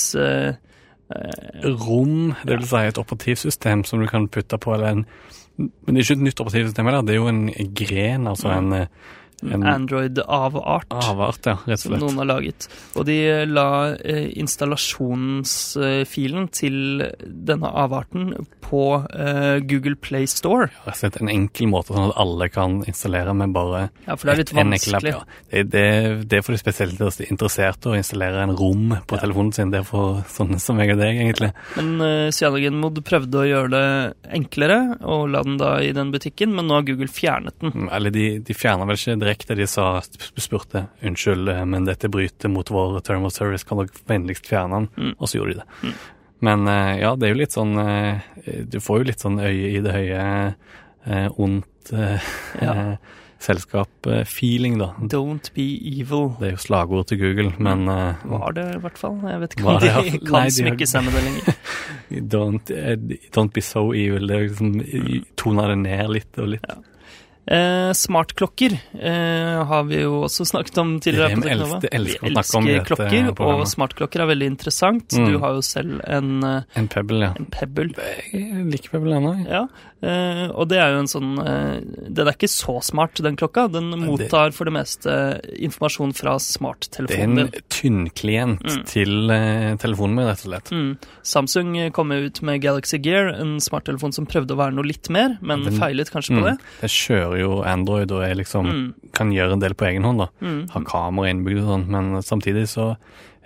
Rom, 1.63 2.31
det 2.47 2.55
vil 2.55 2.67
si 2.69 2.81
et 2.87 2.97
operativsystem 3.01 3.81
som 3.83 3.99
du 3.99 4.07
kan 4.07 4.29
putte 4.31 4.55
på, 4.63 4.71
eller 4.77 4.93
en 4.93 5.01
Men 5.57 5.95
det 5.95 5.99
er 5.99 6.05
ikke 6.05 6.19
et 6.19 6.27
nytt 6.27 6.43
operativsystem, 6.43 6.91
det 7.07 7.15
er 7.15 7.19
jo 7.19 7.27
en 7.31 7.41
gren, 7.75 8.27
altså 8.31 8.53
en, 8.55 8.71
eh, 8.73 8.87
en 9.41 9.63
Android-avart. 9.65 10.85
avart, 10.91 11.45
ja, 11.45 11.55
rett 11.65 11.73
og 11.73 11.79
slett. 11.79 11.85
som 11.85 11.99
noen 11.99 12.17
har 12.21 12.25
laget. 12.35 12.67
Og 12.95 13.05
de 13.07 13.17
eh, 13.29 13.45
la 13.49 13.67
eh, 13.97 14.27
installasjonsfilen 14.41 16.47
til 16.53 17.01
denne 17.21 17.67
avarten 17.81 18.33
på 18.61 18.83
eh, 19.13 19.59
Google 19.67 19.95
Play 19.99 20.27
Store. 20.29 20.67
Rett 20.85 20.93
og 20.93 20.97
slett 21.01 21.17
en 21.21 21.29
enkel 21.31 21.67
måte, 21.71 21.93
sånn 21.95 22.09
at 22.11 22.17
alle 22.21 22.47
kan 22.53 22.71
installere 22.87 23.33
med 23.37 23.53
bare 23.55 23.79
Ja, 24.07 24.15
for 24.15 24.25
det 24.29 24.33
er 24.33 24.37
litt 24.43 24.53
vanskelig. 24.55 25.11
ja. 25.15 25.21
Det, 25.51 25.63
det, 25.73 25.85
det 26.31 26.37
er 26.39 26.43
for 26.45 26.53
de 26.55 26.61
spesielt 26.61 27.01
interesserte 27.27 27.85
å 27.91 27.97
installere 27.97 28.43
en 28.45 28.55
rom 28.57 28.87
på 29.07 29.19
telefonen 29.21 29.53
sin. 29.55 29.71
Det 29.73 29.79
er 29.81 29.87
for 29.87 30.21
sånne 30.31 30.59
som 30.61 30.77
meg 30.79 30.89
og 30.93 30.99
deg, 31.01 31.13
egentlig. 31.25 31.51
Men 31.77 31.87
eh, 32.05 32.29
CyanogenMod 32.35 32.95
prøvde 33.07 33.41
å 33.41 33.47
gjøre 33.49 33.69
det 33.73 33.85
enklere, 34.39 34.79
og 35.01 35.21
la 35.33 35.39
den 35.45 35.57
da 35.61 35.71
i 35.83 35.91
den 35.95 36.09
butikken, 36.13 36.49
men 36.55 36.65
nå 36.69 36.73
har 36.79 36.85
Google 36.87 37.11
fjernet 37.11 37.55
den. 37.61 37.71
Mm, 37.75 37.89
Eller 37.97 38.11
de, 38.15 38.25
de 38.45 38.53
fjerna 38.57 38.83
vel 38.89 38.97
ikke 38.99 39.17
direkte, 39.31 39.55
de 39.55 39.67
sa, 39.67 40.01
spurte 40.37 40.87
unnskyld, 41.01 41.49
eh, 41.49 41.65
men 41.65 41.85
dette 41.85 42.09
bryter 42.09 42.49
mot 42.49 42.67
vår 42.69 42.99
term 43.01 43.25
of 43.25 43.33
service, 43.33 43.63
kan 43.63 43.77
dere 43.77 44.03
vennligst 44.07 44.47
fjerne 44.47 44.81
den? 44.81 44.89
Mm. 44.97 45.15
Og 45.19 45.29
så 45.29 45.39
gjorde 45.39 45.55
de 45.55 45.61
det. 45.61 45.93
Men 46.41 46.67
eh, 46.67 46.99
ja, 47.01 47.15
det 47.15 47.27
er 47.27 47.33
jo 47.35 47.41
litt 47.43 47.53
sånn 47.53 47.75
eh, 47.77 48.21
Du 48.65 48.79
får 48.81 49.01
jo 49.01 49.09
litt 49.11 49.21
sånn 49.21 49.39
øye 49.39 49.75
i 49.77 49.81
det 49.81 49.97
høye, 49.97 50.27
ondt 51.37 51.95
Ja. 52.61 52.77
selskap-feeling, 53.41 54.75
da. 54.77 54.91
Don't 55.09 55.47
be 55.55 55.63
evil. 55.89 56.27
Det 56.37 56.45
er 56.45 56.51
jo 56.51 56.59
slagord 56.61 57.07
til 57.09 57.17
Google, 57.17 57.49
men 57.57 57.87
Var 57.89 58.53
det 58.53 58.65
i 58.75 58.81
hvert 58.83 58.99
fall. 59.01 59.15
Jeg 59.25 59.41
vet 59.41 59.55
ikke 59.55 59.65
om 59.65 59.79
de 59.81 59.89
det, 59.89 60.19
kan 60.27 60.35
Nei, 60.35 60.51
smykke 60.53 60.87
seg 60.91 61.07
med 61.07 61.17
det 61.17 61.23
lenger. 61.25 61.57
don't, 62.35 62.71
don't 63.33 63.55
be 63.55 63.63
so 63.65 63.87
evil. 63.97 64.29
Det 64.29 64.37
er 64.37 64.45
liksom 64.45 65.25
Toner 65.41 65.73
det 65.73 65.79
ned 65.87 66.13
litt 66.19 66.37
og 66.37 66.51
litt. 66.53 66.69
Eh, 67.47 67.91
smartklokker 67.97 68.71
eh, 69.01 69.63
har 69.65 69.83
vi 69.89 70.03
jo 70.03 70.21
også 70.27 70.45
snakket 70.45 70.77
om 70.77 70.91
tidligere. 71.01 71.35
Vi 71.41 71.49
elsker- 71.49 71.89
elsker 71.91 72.27
vi 72.27 72.33
snakke 72.35 72.57
om 72.59 72.85
klokker, 72.85 73.29
og 73.41 73.63
smartklokker 73.67 74.21
er 74.21 74.29
veldig 74.29 74.45
interessant. 74.51 75.07
Mm. 75.17 75.25
Du 75.31 75.39
har 75.41 75.55
jo 75.57 75.61
selv 75.65 76.01
en, 76.05 76.43
eh, 76.43 76.61
En 76.77 76.87
Pebble, 76.87 77.19
ja. 77.25 77.33
en 77.39 77.45
Pebble. 77.49 77.89
Jeg 78.31 78.65
liker 78.69 78.93
Pebble 78.93 79.17
ennå. 79.17 79.33
Ja, 79.49 79.63
eh, 80.03 80.51
og 80.53 80.69
det 80.69 80.77
er 80.77 80.93
jo 80.93 80.99
en 80.99 81.09
sånn 81.09 81.31
eh, 81.41 81.81
Den 82.11 82.27
er 82.27 82.33
ikke 82.37 82.47
så 82.51 82.77
smart, 82.83 83.15
den 83.25 83.35
klokka. 83.35 83.65
Den 83.73 83.89
mottar 84.05 84.53
for 84.53 84.65
det 84.69 84.73
meste 84.77 85.41
informasjon 85.57 86.13
fra 86.15 86.37
smarttelefonen 86.37 87.09
Det 87.09 87.17
er 87.17 87.23
en 87.23 87.51
din. 87.51 87.67
tynnklient 87.69 88.61
Mm. 88.61 88.85
til 88.85 89.31
eh, 89.31 89.75
telefonen 89.81 90.13
min, 90.15 90.25
rett 90.29 90.45
og 90.45 90.51
slett. 90.53 90.69
Mm. 90.71 90.97
Samsung 91.23 91.91
kom 91.91 92.11
ut 92.11 92.41
med 92.43 92.61
Galaxy 92.61 92.99
Gear, 93.01 93.29
en 93.33 93.57
smarttelefon 93.59 94.13
som 94.13 94.25
prøvde 94.27 94.51
å 94.53 94.57
være 94.61 94.73
noe 94.75 94.85
litt 94.85 95.09
mer, 95.09 95.37
men 95.41 95.63
Den- 95.63 95.73
feilet 95.79 96.09
kanskje 96.11 96.37
på 96.37 96.41
Mm. 96.41 96.45
det. 96.45 96.57
Det 96.81 96.89
kjører 96.89 97.30
jo 97.39 97.61
Android 97.63 98.11
og 98.11 98.23
liksom, 98.37 98.65
Mm. 98.71 98.93
kan 99.13 99.31
gjøre 99.31 99.53
en 99.53 99.59
del 99.59 99.73
på 99.73 99.85
egen 99.89 100.03
hånd. 100.03 100.19
da. 100.19 100.27
Mm. 100.41 100.69
Har 100.71 100.83
kamera 100.83 101.29
innbygd 101.29 101.61
og 101.63 101.67
sånn, 101.69 101.87
men 101.87 102.21
samtidig 102.21 102.67
så 102.67 102.95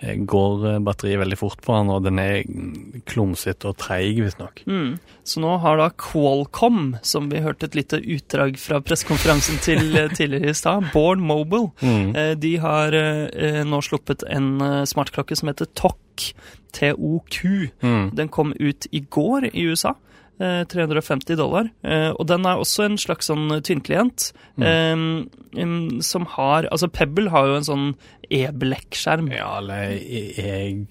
eh, 0.02 0.16
går 0.16 0.66
eh, 0.74 0.78
batteriet 0.84 1.18
veldig 1.18 1.38
fort 1.38 1.60
på 1.62 1.72
den, 1.72 1.88
og 1.90 2.02
den 2.04 2.18
er 2.18 2.42
klumsete 3.06 3.64
og 3.70 3.76
treig, 3.78 4.18
visstnok. 4.20 4.60
Mm. 4.66 4.98
Så 5.24 5.40
nå 5.40 5.58
har 5.62 5.76
da 5.80 5.88
Qualcomm, 5.90 6.98
som 7.02 7.28
vi 7.30 7.40
hørte 7.40 7.64
et 7.64 7.74
lite 7.74 8.00
utdrag 8.04 8.58
fra 8.58 8.80
pressekonferansen 8.80 9.58
til 9.64 9.96
eh, 10.00 10.08
tidligere 10.08 10.50
i 10.50 10.54
stad, 10.54 10.90
Born 10.92 11.20
Mobile, 11.20 11.72
Mm. 11.80 12.12
de 12.40 12.56
har 12.56 12.90
nå 13.64 13.80
sluppet 13.82 14.22
en 14.28 14.58
smartklokke 14.86 15.36
som 15.36 15.48
heter 15.48 15.66
TOC. 15.74 16.32
TOQ. 16.72 17.70
Mm. 17.82 18.10
Den 18.14 18.28
kom 18.28 18.52
ut 18.60 18.86
i 18.92 19.00
går 19.00 19.50
i 19.54 19.64
USA. 19.70 19.94
Eh, 20.40 20.64
350 20.64 21.36
dollar. 21.36 21.70
Eh, 21.82 22.10
og 22.12 22.26
den 22.26 22.44
er 22.46 22.56
også 22.60 22.84
en 22.86 22.96
slags 22.98 23.26
sånn 23.30 23.48
tynnklient. 23.62 24.32
mm. 24.56 25.28
em, 25.56 26.00
som 26.02 26.26
har 26.26 26.66
Altså, 26.72 26.88
Pebble 26.92 27.30
har 27.30 27.46
jo 27.46 27.54
en 27.56 27.64
sånn 27.64 27.94
e-blekkskjerm. 28.30 29.30
Ja, 29.32 29.58
eller 29.60 29.92
jeg, 29.96 30.34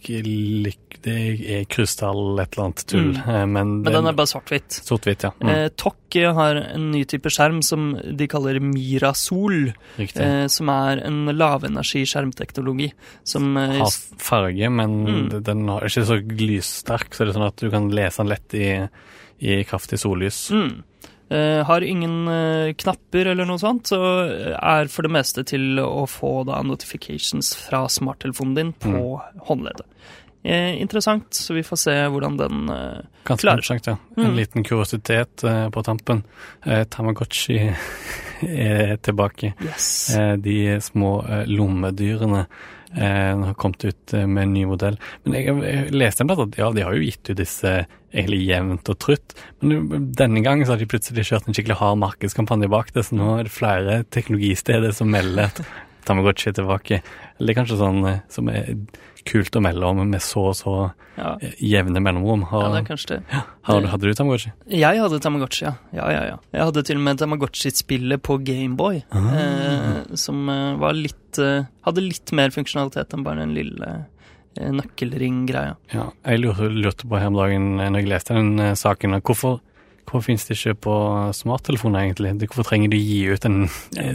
jeg 0.07 0.23
lik, 0.25 0.99
det 1.05 1.15
er 1.45 1.65
krystall 1.69 2.39
et 2.41 2.55
eller 2.55 2.63
annet 2.69 2.85
tull, 2.89 3.11
Mm. 3.13 3.51
men. 3.51 3.73
Men 3.83 3.93
den 3.93 4.07
er 4.07 4.13
bare 4.17 4.31
svart-hvitt. 4.31 4.79
Svart-hvitt, 4.87 5.23
ja. 5.27 5.31
Mm. 5.43 5.49
Eh, 5.51 5.67
TOC 5.77 6.17
har 6.33 6.55
en 6.73 6.91
ny 6.91 7.03
type 7.05 7.29
skjerm 7.29 7.61
som 7.61 7.91
de 8.17 8.27
kaller 8.31 8.57
Mirasol. 8.63 9.73
Eh, 9.99 10.47
som 10.47 10.69
er 10.69 11.03
en 11.05 11.25
lavenergi-skjermteknologi. 11.35 12.91
Som 13.23 13.57
eh, 13.57 13.77
Har 13.79 13.91
farge, 14.17 14.69
men 14.71 14.95
Mm. 15.05 15.43
den 15.43 15.69
er 15.69 15.85
ikke 15.85 16.05
så 16.07 16.17
lyssterk, 16.39 17.11
så 17.13 17.25
det 17.25 17.35
er 17.35 17.39
sånn 17.39 17.47
at 17.47 17.57
du 17.61 17.69
kan 17.69 17.89
lese 17.91 18.17
den 18.23 18.27
lett 18.31 18.53
i, 18.57 18.89
i 19.39 19.63
kraftig 19.67 19.99
sollys. 19.99 20.49
Mm. 20.51 20.83
Uh, 21.31 21.63
har 21.65 21.81
ingen 21.81 22.27
uh, 22.29 22.69
knapper 22.77 23.31
eller 23.31 23.47
noe 23.49 23.57
sånt, 23.57 23.89
så 23.89 23.97
er 24.55 24.85
for 24.93 25.07
det 25.07 25.11
meste 25.15 25.41
til 25.49 25.79
å 25.81 26.03
få 26.05 26.43
da 26.45 26.59
notifications 26.61 27.55
fra 27.57 27.87
smarttelefonen 27.89 28.53
din 28.59 28.73
på 28.77 29.01
håndleddet. 29.47 29.87
Uh, 30.45 30.75
interessant, 30.77 31.33
så 31.33 31.55
vi 31.57 31.63
får 31.65 31.79
se 31.81 31.95
hvordan 32.13 32.35
den 32.37 32.69
eh, 32.69 32.99
Ganske 33.25 33.41
klarer 33.41 33.57
interessant, 33.63 33.87
ja. 33.89 33.95
En 34.21 34.27
Mm. 34.29 34.35
liten 34.37 34.63
kuriositet 34.63 35.43
eh, 35.43 35.69
på 35.73 35.81
tampen. 35.83 36.21
Eh, 36.63 36.83
Tamagotchi 36.85 37.57
er 38.45 38.97
tilbake. 39.01 39.55
Yes. 39.65 40.15
Eh, 40.15 40.35
de 40.37 40.77
små 40.85 41.15
eh, 41.25 41.47
lommedyrene 41.49 42.45
eh, 42.95 43.43
har 43.45 43.57
kommet 43.59 43.85
ut 43.85 44.13
eh, 44.13 44.25
med 44.25 44.47
en 44.47 44.55
ny 44.55 44.65
modell. 44.69 44.97
Men 45.23 45.37
jeg, 45.37 45.55
jeg 45.63 45.93
leste 45.95 46.23
en 46.23 46.31
plass 46.31 46.43
at 46.45 46.59
ja, 46.59 46.71
de 46.75 46.85
har 46.87 46.95
jo 46.95 47.05
gitt 47.05 47.31
ut 47.31 47.39
disse 47.39 47.75
egentlig 48.15 48.45
jevnt 48.47 48.89
og 48.91 48.99
trutt, 49.03 49.33
men 49.59 50.05
denne 50.15 50.39
gangen 50.45 50.63
så 50.63 50.75
har 50.75 50.79
de 50.79 50.87
plutselig 50.87 51.25
kjørt 51.27 51.49
en 51.49 51.57
skikkelig 51.57 51.75
hard 51.81 51.99
markedskampanje 51.99 52.69
bak 52.71 52.93
det, 52.95 53.03
så 53.03 53.17
nå 53.17 53.33
er 53.33 53.49
det 53.49 53.51
flere 53.51 53.97
teknologisteder 54.15 54.95
som 54.95 55.11
melder 55.11 55.49
at 55.49 55.59
Tamagotchi 56.05 56.53
tilbake. 56.55 57.01
Eller 57.39 57.51
er 57.53 57.57
kanskje 57.59 57.77
sånn 57.81 57.99
eh, 58.09 58.19
som 58.29 58.49
er 58.49 58.75
kult 59.25 59.55
å 59.57 59.61
melde 59.65 59.87
om 59.89 60.03
med 60.05 60.21
så 60.21 60.43
og 60.51 60.55
så 60.59 60.73
Ja. 61.17 61.31
eh, 61.41 61.53
jevne 61.63 61.97
mellomrom. 62.03 62.43
ja, 62.51 62.69
det 62.73 62.81
er 62.83 62.87
kanskje 62.89 63.07
det. 63.15 63.19
har, 63.63 63.81
du- 63.81 63.87
hadde 63.87 64.01
du 64.09 64.13
Tamagotchi? 64.13 64.51
Jeg 64.69 64.99
hadde 64.99 65.19
Tamagotchi, 65.23 65.63
ja. 65.65 65.73
ja, 65.93 66.09
ja, 66.11 66.23
ja. 66.33 66.37
Jeg 66.53 66.61
hadde 66.69 66.83
til 66.85 66.97
og 66.97 67.03
med 67.07 67.17
Tamagotchi-spillet 67.21 68.21
på 68.21 68.37
Gameboy, 68.43 69.03
eh, 69.15 70.15
som 70.15 70.47
eh, 70.49 70.75
var 70.81 70.93
litt 70.93 71.39
eh, 71.39 71.65
Hadde 71.85 72.01
litt 72.03 72.31
mer 72.33 72.49
funksjonalitet 72.53 73.13
enn 73.13 73.23
bare 73.25 73.41
den 73.43 73.53
lille 73.55 73.89
eh, 74.57 74.71
nøkkelring-greia. 74.71 75.75
Ja, 75.93 76.09
jeg 76.25 76.39
lurte, 76.45 77.07
på 77.07 77.19
her 77.19 77.27
om 77.31 77.35
dagen 77.39 77.75
når 77.77 77.99
jeg 78.01 78.09
leste 78.09 78.33
den 78.37 78.75
saken, 78.77 79.17
hvorfor, 79.21 79.59
hvorfor 80.05 80.23
finnes 80.29 80.45
det 80.47 80.57
ikke 80.59 80.75
på 80.87 80.95
smarttelefoner 81.35 82.05
egentlig? 82.07 82.35
Hvorfor 82.47 82.67
trenger 82.69 82.89
du 82.93 82.97
gi 82.97 83.23
ut 83.31 83.45
en 83.45 83.65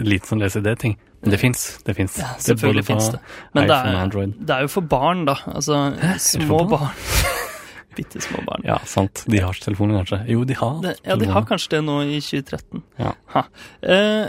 liten 0.04 0.28
sånn 0.34 0.42
LCD-ting? 0.46 0.96
Det 1.20 1.36
fins, 1.36 1.66
det 1.84 1.94
fins. 1.98 2.16
Ja, 2.20 2.30
selvfølgelig 2.40 2.84
fins 2.88 3.10
det. 3.12 3.20
Men 3.52 3.68
det 3.68 3.76
er, 3.76 4.14
det 4.40 4.54
er 4.56 4.64
jo 4.64 4.72
for 4.72 4.86
barn, 4.88 5.26
da. 5.28 5.36
Altså 5.52 5.82
Hæ? 6.00 6.16
små 6.24 6.64
barn. 6.70 6.94
Bitte 7.96 8.20
små 8.22 8.40
barn. 8.46 8.62
Ja, 8.64 8.78
sant. 8.86 9.24
De 9.26 9.40
har 9.42 9.52
ikke 9.52 9.66
telefoner, 9.66 9.98
kanskje? 10.00 10.20
Jo, 10.30 10.44
de 10.48 10.56
har. 10.56 10.76
Det, 10.84 10.94
ja, 11.04 11.16
de 11.20 11.28
har 11.28 11.44
kanskje 11.48 11.74
det 11.74 11.80
nå 11.88 11.98
i 12.06 12.20
2013. 12.22 12.84
Ja. 13.02 13.12
Eh, 13.82 14.26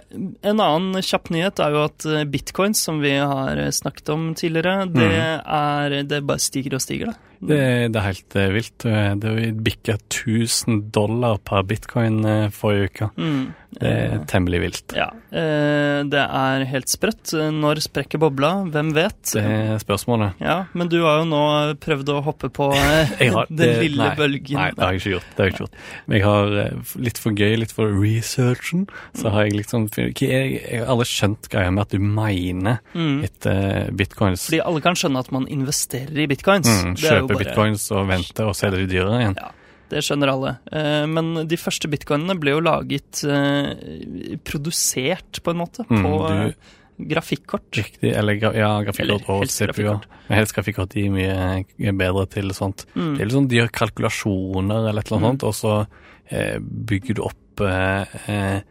en 0.51 0.63
annen 0.65 1.05
kjapp 1.05 1.29
nyhet 1.31 1.62
er 1.63 1.77
jo 1.77 1.83
at 1.86 2.07
eh, 2.10 2.25
bitcoins, 2.27 2.81
som 2.89 3.00
vi 3.03 3.13
har 3.19 3.62
eh, 3.62 3.71
snakket 3.75 4.12
om 4.12 4.31
tidligere, 4.36 4.89
det 4.91 5.12
mm. 5.13 5.51
er 5.62 5.98
Det 6.10 6.24
bare 6.27 6.41
stiger 6.41 6.75
og 6.75 6.83
stiger, 6.83 7.13
det. 7.13 7.30
Det, 7.41 7.57
det 7.91 7.98
er 8.01 8.05
helt 8.12 8.36
eh, 8.38 8.51
vilt. 8.53 8.86
Eh, 8.86 9.15
Det 9.21 9.31
bikka 9.65 9.98
1000 9.98 10.91
dollar 10.93 11.39
per 11.43 11.63
bitcoin 11.65 12.21
eh, 12.25 12.50
forrige 12.53 12.91
uke. 12.91 13.10
Mm. 13.17 13.41
Det 13.71 13.88
er 13.88 14.17
temmelig 14.27 14.60
vilt. 14.65 14.93
Ja. 14.98 15.05
Eh, 15.31 16.01
det 16.12 16.19
er 16.21 16.65
helt 16.67 16.89
sprøtt. 16.91 17.31
Når 17.55 17.79
sprekker 17.86 18.19
bobla? 18.19 18.50
Hvem 18.67 18.89
vet? 18.98 19.31
Det 19.31 19.41
er 19.48 19.79
spørsmålet. 19.79 20.33
Ja, 20.43 20.57
men 20.75 20.89
du 20.91 20.98
har 21.05 21.21
jo 21.21 21.27
nå 21.29 21.39
prøvd 21.79 22.12
å 22.12 22.17
hoppe 22.25 22.50
på 22.51 22.67
eh, 22.75 23.31
har- 23.31 23.48
den 23.50 23.57
det- 23.62 23.79
lille 23.86 24.10
nei, 24.10 24.15
bølgen. 24.19 24.60
Nei, 24.60 24.67
det 24.75 24.83
har 24.83 24.91
jeg 24.98 25.01
ikke 25.01 25.13
gjort. 25.15 25.29
Det 25.31 25.39
har 25.39 25.48
jeg 25.50 25.55
ikke 25.55 25.63
gjort. 25.63 25.79
Men 26.05 26.17
jeg 26.19 26.25
har 26.27 26.57
eh, 26.65 26.91
litt 27.07 27.21
for 27.24 27.39
gøy, 27.41 27.55
litt 27.63 27.71
for 27.77 27.95
researchen, 27.95 28.83
så 29.17 29.31
har 29.33 29.48
jeg 29.48 29.55
liksom 29.62 29.88
Jeg 29.95 30.62
har 30.81 30.91
aldri 30.91 31.07
skjønt 31.07 31.48
greia 31.51 31.71
med 31.71 31.88
at 31.88 31.95
du 31.95 32.00
mener 32.03 32.79
Mm. 32.91 33.24
etter 33.24 33.88
bitcoins. 33.95 34.50
Fordi 34.50 34.60
alle 34.67 34.81
kan 34.83 34.95
skjønne 35.00 35.19
at 35.24 35.31
man 35.31 35.48
investerer 35.48 36.19
i 36.19 36.27
bitcoins. 36.27 36.67
Mm, 36.67 36.93
Det 37.00 37.07
er 37.10 37.21
jo 37.24 37.30
kjøper 37.31 37.43
bare- 37.43 37.55
bitcoins 37.55 37.91
og 37.95 38.07
vente 38.07 38.45
og 38.45 38.53
selger 38.55 38.77
de 38.83 38.88
dyrere 38.93 39.19
igjen. 39.21 39.35
Ja, 39.41 39.51
det 39.89 40.03
skjønner 40.03 40.31
alle. 40.31 40.53
Eh, 40.71 41.05
Men 41.07 41.47
de 41.47 41.57
første 41.57 41.89
bitcoinene 41.89 42.39
ble 42.39 42.51
jo 42.51 42.61
laget 42.61 43.23
eh, 43.25 44.38
Produsert, 44.43 45.41
på 45.43 45.51
en 45.51 45.57
måte, 45.57 45.85
Mm, 45.89 46.03
på 46.03 46.27
du- 46.27 46.33
eh, 46.33 46.53
grafikkort. 47.01 47.71
Riktig. 47.73 48.13
Eller 48.15 48.33
ja, 48.39 48.81
grafikkort 48.83 49.00
Eller 49.00 49.29
og 49.29 49.47
CPU-er. 49.47 49.73
grafikkort. 49.73 50.05
Men 50.29 50.38
helst 50.38 50.53
grafikkort 50.55 50.95
er 50.95 51.09
mye 51.09 51.97
bedre 51.97 52.29
til 52.29 52.50
sånt. 52.53 52.85
Mm. 52.95 53.17
Det 53.17 53.21
er 53.21 53.25
litt 53.25 53.33
sånn 53.35 53.47
de 53.50 53.57
gjør 53.57 53.71
kalkulasjoner 53.71 54.89
eller 54.89 55.00
et 55.01 55.11
eller 55.11 55.17
annet 55.17 55.41
sånt, 55.41 55.43
og 55.43 55.53
så 55.53 55.88
bygger 56.31 57.15
du 57.15 57.21
opp 57.23 57.61
eh, 57.61 58.61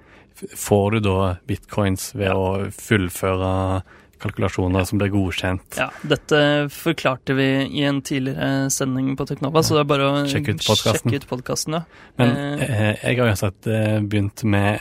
Får 0.57 0.91
du 0.93 1.01
da 1.01 1.37
bitcoins 1.47 2.15
ved 2.15 2.29
Ja. 2.29 2.35
å 2.35 2.71
fullføre 2.73 3.83
kalkulasjoner 4.21 4.85
som 4.89 5.01
ble 5.01 5.09
godkjent? 5.13 5.79
Ja, 5.81 5.89
dette 6.07 6.41
forklarte 6.75 7.35
vi 7.39 7.49
i 7.81 7.85
en 7.89 8.03
tidligere 8.07 8.71
sending 8.71 9.15
på 9.19 9.27
Teknova, 9.31 9.63
så 9.65 9.77
det 9.79 9.85
er 9.87 9.91
bare 9.93 10.09
å 10.11 10.25
sjekke 10.31 10.57
ut 10.59 11.29
podkasten. 11.31 11.79
Ja. 11.81 11.85
Men 12.21 12.37
Eh, 12.37 12.65
eh, 12.69 12.97
jeg 13.11 13.19
har 13.21 13.33
jo 13.33 13.39
sett 13.41 13.67
eh, 13.67 13.99
begynt 14.01 14.45
med 14.45 14.81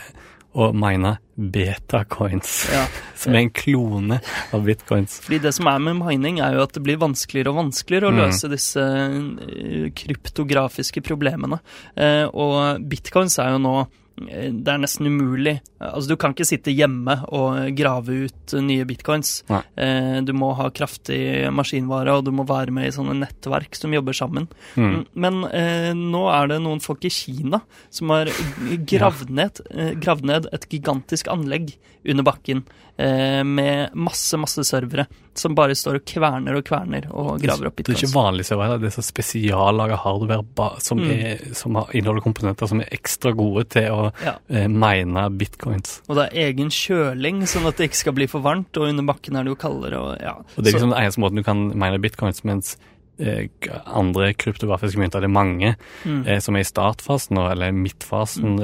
å 0.52 0.72
mine 0.74 1.12
betacoins, 1.38 2.66
ja. 2.74 2.82
som 3.20 3.34
er 3.36 3.44
en 3.44 3.52
klone 3.54 4.16
av 4.52 4.64
bitcoins. 4.66 5.20
Fordi 5.22 5.38
det 5.44 5.52
som 5.54 5.68
er 5.70 5.78
med 5.84 6.00
mining, 6.00 6.40
er 6.42 6.56
jo 6.56 6.64
at 6.64 6.74
det 6.74 6.82
blir 6.82 6.98
vanskeligere 7.00 7.52
og 7.52 7.60
vanskeligere 7.64 8.10
å 8.10 8.14
Mm. 8.16 8.18
løse 8.24 8.50
disse 8.50 8.82
eh, 8.82 9.90
kryptografiske 9.94 11.02
problemene. 11.06 11.60
Eh, 11.96 12.26
og 12.34 12.82
bitcoins 12.90 13.38
er 13.38 13.54
jo 13.54 13.62
nå 13.62 13.76
det 14.28 14.72
er 14.72 14.80
nesten 14.82 15.08
umulig. 15.08 15.56
Altså, 15.80 16.12
du 16.12 16.16
kan 16.20 16.34
ikke 16.34 16.48
sitte 16.48 16.74
hjemme 16.74 17.16
og 17.32 17.70
grave 17.78 18.26
ut 18.26 18.54
eh, 18.54 18.64
nye 18.64 18.86
bitcoins. 18.88 19.40
Nei. 19.50 19.62
Eh, 19.80 20.18
du 20.26 20.34
må 20.36 20.52
ha 20.58 20.68
kraftig 20.74 21.48
maskinvare, 21.56 22.16
og 22.16 22.26
du 22.26 22.32
må 22.36 22.44
være 22.48 22.74
med 22.74 22.88
i 22.88 22.94
sånne 22.94 23.16
nettverk 23.22 23.78
som 23.78 23.94
jobber 23.94 24.16
sammen. 24.16 24.48
Mm. 24.76 25.04
Men 25.14 25.40
eh, 25.48 25.92
nå 25.96 26.26
er 26.32 26.52
det 26.52 26.60
noen 26.64 26.82
folk 26.84 27.06
i 27.08 27.12
Kina 27.14 27.62
som 27.88 28.12
har 28.14 28.30
gravd 28.90 29.32
ned, 29.40 29.62
eh, 29.72 29.94
gravd 30.00 30.28
ned 30.28 30.50
et 30.52 30.68
gigantisk 30.70 31.30
anlegg 31.32 31.74
under 32.08 32.24
bakken 32.26 32.62
eh, 32.64 32.89
med 33.46 33.94
masse, 33.94 34.36
masse 34.40 34.64
servere 34.66 35.06
som 35.34 35.54
bare 35.56 35.72
står 35.78 36.00
og 36.00 36.04
kverner 36.04 36.56
og 36.58 36.64
kverner 36.66 37.06
og 37.10 37.38
graver 37.40 37.68
opp 37.70 37.76
bitcoins. 37.78 38.00
Det 38.00 38.04
er 38.04 38.08
ikke 38.10 38.16
vanlig 38.18 38.44
server, 38.44 38.78
det 38.82 38.90
er 38.90 38.94
så 38.96 39.04
spesiallaga 39.06 39.96
hardware 40.02 40.80
som, 40.82 40.98
Mm. 40.98 41.10
er, 41.10 41.54
som 41.54 41.74
har, 41.78 41.86
inneholder 41.96 42.20
komponenter 42.22 42.68
som 42.68 42.80
er 42.82 42.90
ekstra 42.92 43.32
gode 43.36 43.68
til 43.70 43.88
å 43.90 44.12
Ja. 44.24 44.34
eh, 44.50 44.66
mine 44.68 45.30
bitcoins. 45.38 46.00
Og 46.08 46.16
det 46.16 46.28
er 46.32 46.50
egen 46.52 46.68
kjøling, 46.68 47.42
sånn 47.46 47.66
at 47.66 47.76
det 47.76 47.90
ikke 47.90 47.96
skal 47.96 48.12
bli 48.12 48.26
for 48.26 48.40
varmt, 48.40 48.76
og 48.76 48.88
under 48.88 49.02
bakken 49.04 49.36
er 49.36 49.44
det 49.44 49.54
jo 49.54 49.56
kaldere 49.56 49.98
og 49.98 50.20
ja. 50.20 50.32
Og 50.34 50.62
Det 50.64 50.66
er 50.74 50.78
liksom 50.78 50.90
den 50.90 50.98
eneste 51.04 51.20
måten 51.20 51.36
du 51.36 51.42
kan 51.42 51.68
mine 51.78 51.98
bitcoins, 52.02 52.44
mens 52.44 52.76
eh, 52.76 52.80
andre 53.86 54.32
kryptografiske 54.34 54.98
mynter. 54.98 55.20
Det 55.20 55.28
er 55.30 55.34
mange 55.34 55.76
Mm. 56.04 56.26
eh, 56.26 56.38
som 56.40 56.56
er 56.56 56.60
i 56.60 56.68
startfasen 56.68 57.36
nå, 57.36 57.50
eller 57.52 57.72
midtfasen. 57.72 58.56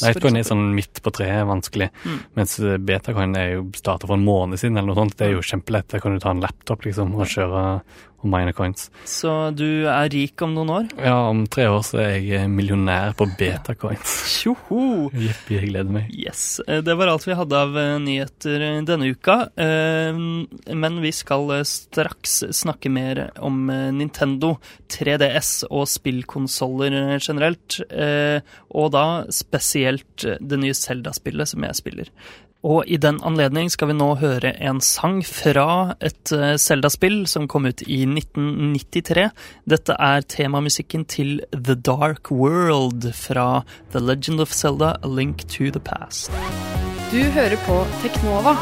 for 0.00 0.14
Litecoin 0.14 0.36
er 0.36 0.46
sånn 0.48 0.74
midt 0.74 1.02
på 1.02 1.12
treet, 1.12 1.46
vanskelig. 1.46 1.90
Mm. 2.04 2.18
Mens 2.36 2.58
eh, 2.60 2.76
betacoin 2.78 3.36
er 3.36 3.52
jo 3.56 3.64
starta 3.76 4.06
for 4.06 4.14
en 4.16 4.24
måned 4.24 4.58
siden, 4.58 4.76
eller 4.78 4.94
noe 4.94 5.00
sånt. 5.04 5.16
Det 5.16 5.28
er 5.28 5.32
jo 5.36 5.40
kjempelett. 5.44 5.88
Der 5.88 6.00
kan 6.00 6.12
du 6.14 6.18
ta 6.20 6.30
en 6.30 6.40
laptop 6.40 6.80
liksom, 6.86 7.14
og 7.14 7.26
kjøre 7.26 7.82
og 8.22 8.54
coins. 8.56 8.90
Så 9.08 9.30
du 9.56 9.86
er 9.88 10.08
rik 10.12 10.40
om 10.44 10.52
noen 10.54 10.70
år? 10.74 10.88
Ja, 11.00 11.14
om 11.30 11.46
tre 11.50 11.64
år 11.72 11.80
så 11.86 12.00
er 12.02 12.18
jeg 12.20 12.50
millionær 12.52 13.14
på 13.16 13.26
betacoins. 13.38 14.16
Tjoho! 14.40 15.08
Jippi, 15.14 15.56
jeg 15.56 15.70
gleder 15.70 15.90
meg. 15.94 16.10
Yes. 16.12 16.60
eh, 16.68 16.82
Det 16.84 16.96
var 17.00 17.08
alt 17.12 17.26
vi 17.26 17.36
hadde 17.38 17.56
av 17.56 17.78
eh, 17.80 17.94
nyheter 18.02 18.66
eh, 18.66 18.80
denne 18.88 19.08
uka. 19.14 19.38
Men 19.56 21.00
vi 21.02 21.12
skal 21.16 21.48
straks 21.68 22.40
snakke 22.60 22.90
mer 22.92 23.30
om 23.40 23.66
Nintendo, 23.96 24.56
3DS 24.92 25.64
og 25.70 25.86
spillkonsoller 25.90 27.18
generelt. 27.20 27.80
Og 28.70 28.92
da 28.94 29.04
spesielt 29.32 30.26
det 30.40 30.60
nye 30.60 30.76
Zelda-spillet 30.76 31.52
som 31.54 31.64
jeg 31.66 31.78
spiller. 31.80 32.12
Og 32.66 32.84
i 32.86 32.98
den 33.00 33.20
anledning 33.24 33.70
skal 33.72 33.88
vi 33.90 33.96
nå 33.96 34.10
høre 34.20 34.52
en 34.60 34.82
sang 34.84 35.22
fra 35.24 35.94
et 36.04 36.32
eh, 36.36 36.58
Zelda-spill 36.60 37.22
som 37.30 37.48
kom 37.48 37.68
ut 37.70 37.80
i 37.86 38.02
1993. 38.04 39.30
Dette 39.70 39.96
er 39.96 40.26
temamusikken 40.28 41.06
til 41.08 41.40
The 41.54 41.78
Dark 41.78 42.30
World 42.30 43.08
fra 43.16 43.64
The 43.94 44.04
Legend 44.04 44.44
of 44.44 44.52
Zelda 44.52 44.96
A 45.00 45.08
Link 45.08 45.46
to 45.48 45.72
the 45.72 45.80
Past. 45.80 46.28
Du 47.10 47.22
hører 47.32 47.56
på 47.64 47.80
Teknova 48.04 48.58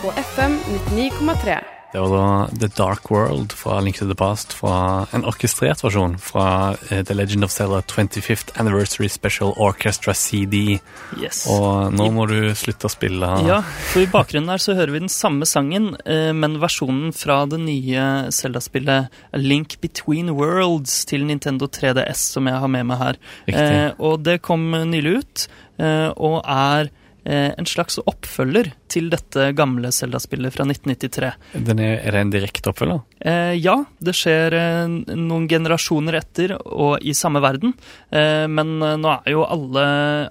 på 0.00 0.16
FM 0.24 0.58
99,3. 0.96 1.73
Det 1.94 2.00
var 2.00 2.10
da 2.10 2.48
The 2.58 2.66
Dark 2.76 3.10
World 3.10 3.52
fra 3.52 3.80
Link 3.80 3.98
to 3.98 4.06
the 4.08 4.14
Past, 4.18 4.52
fra 4.52 5.06
en 5.14 5.22
orkestrert 5.30 5.78
versjon 5.84 6.16
fra 6.18 6.74
eh, 6.90 7.04
The 7.06 7.14
Legend 7.14 7.46
of 7.46 7.52
Zelda 7.54 7.84
25th 7.86 8.50
Anniversary 8.58 9.06
Special 9.08 9.52
Orchestra 9.62 10.10
CD. 10.18 10.80
Yes. 11.22 11.44
Og 11.46 11.94
nå 11.94 12.08
må 12.16 12.26
du 12.26 12.50
slutte 12.58 12.88
å 12.88 12.90
spille 12.90 13.28
Ja, 13.46 13.60
for 13.92 14.02
i 14.02 14.08
bakgrunnen 14.10 14.50
her 14.50 14.64
så 14.64 14.74
hører 14.74 14.90
vi 14.90 15.04
den 15.04 15.12
samme 15.12 15.46
sangen, 15.46 15.92
eh, 16.02 16.32
men 16.34 16.58
versjonen 16.64 17.14
fra 17.14 17.44
det 17.46 17.62
nye 17.62 18.08
Zelda-spillet 18.34 19.14
Link 19.38 19.78
Between 19.78 20.34
Worlds 20.34 21.04
til 21.06 21.22
Nintendo 21.30 21.70
3DS, 21.70 22.26
som 22.34 22.50
jeg 22.50 22.58
har 22.58 22.74
med 22.74 22.90
meg 22.90 23.02
her. 23.04 23.22
Riktig. 23.46 23.70
Eh, 23.70 23.88
og 24.02 24.26
det 24.26 24.40
kom 24.42 24.66
nylig 24.90 25.20
ut, 25.22 25.46
og 25.78 26.40
er 26.42 26.90
en 27.24 27.66
slags 27.68 27.96
oppfølger 28.04 28.72
til 28.92 29.08
dette 29.12 29.48
gamle 29.56 29.90
Zelda-spillet 29.94 30.54
fra 30.54 30.66
1993. 30.68 31.30
Den 31.66 31.80
er, 31.82 31.96
er 32.04 32.14
det 32.14 32.20
en 32.20 32.32
direkte 32.32 32.70
oppfølger? 32.70 33.00
Eh, 33.24 33.54
ja, 33.56 33.76
det 34.04 34.14
skjer 34.16 34.54
eh, 34.58 35.16
noen 35.16 35.48
generasjoner 35.50 36.18
etter 36.20 36.54
og 36.60 37.02
i 37.02 37.14
samme 37.16 37.42
verden. 37.44 37.74
Eh, 38.12 38.44
men 38.50 38.76
eh, 38.84 38.96
nå 39.00 39.10
er 39.16 39.34
jo 39.34 39.46
alle, 39.48 39.84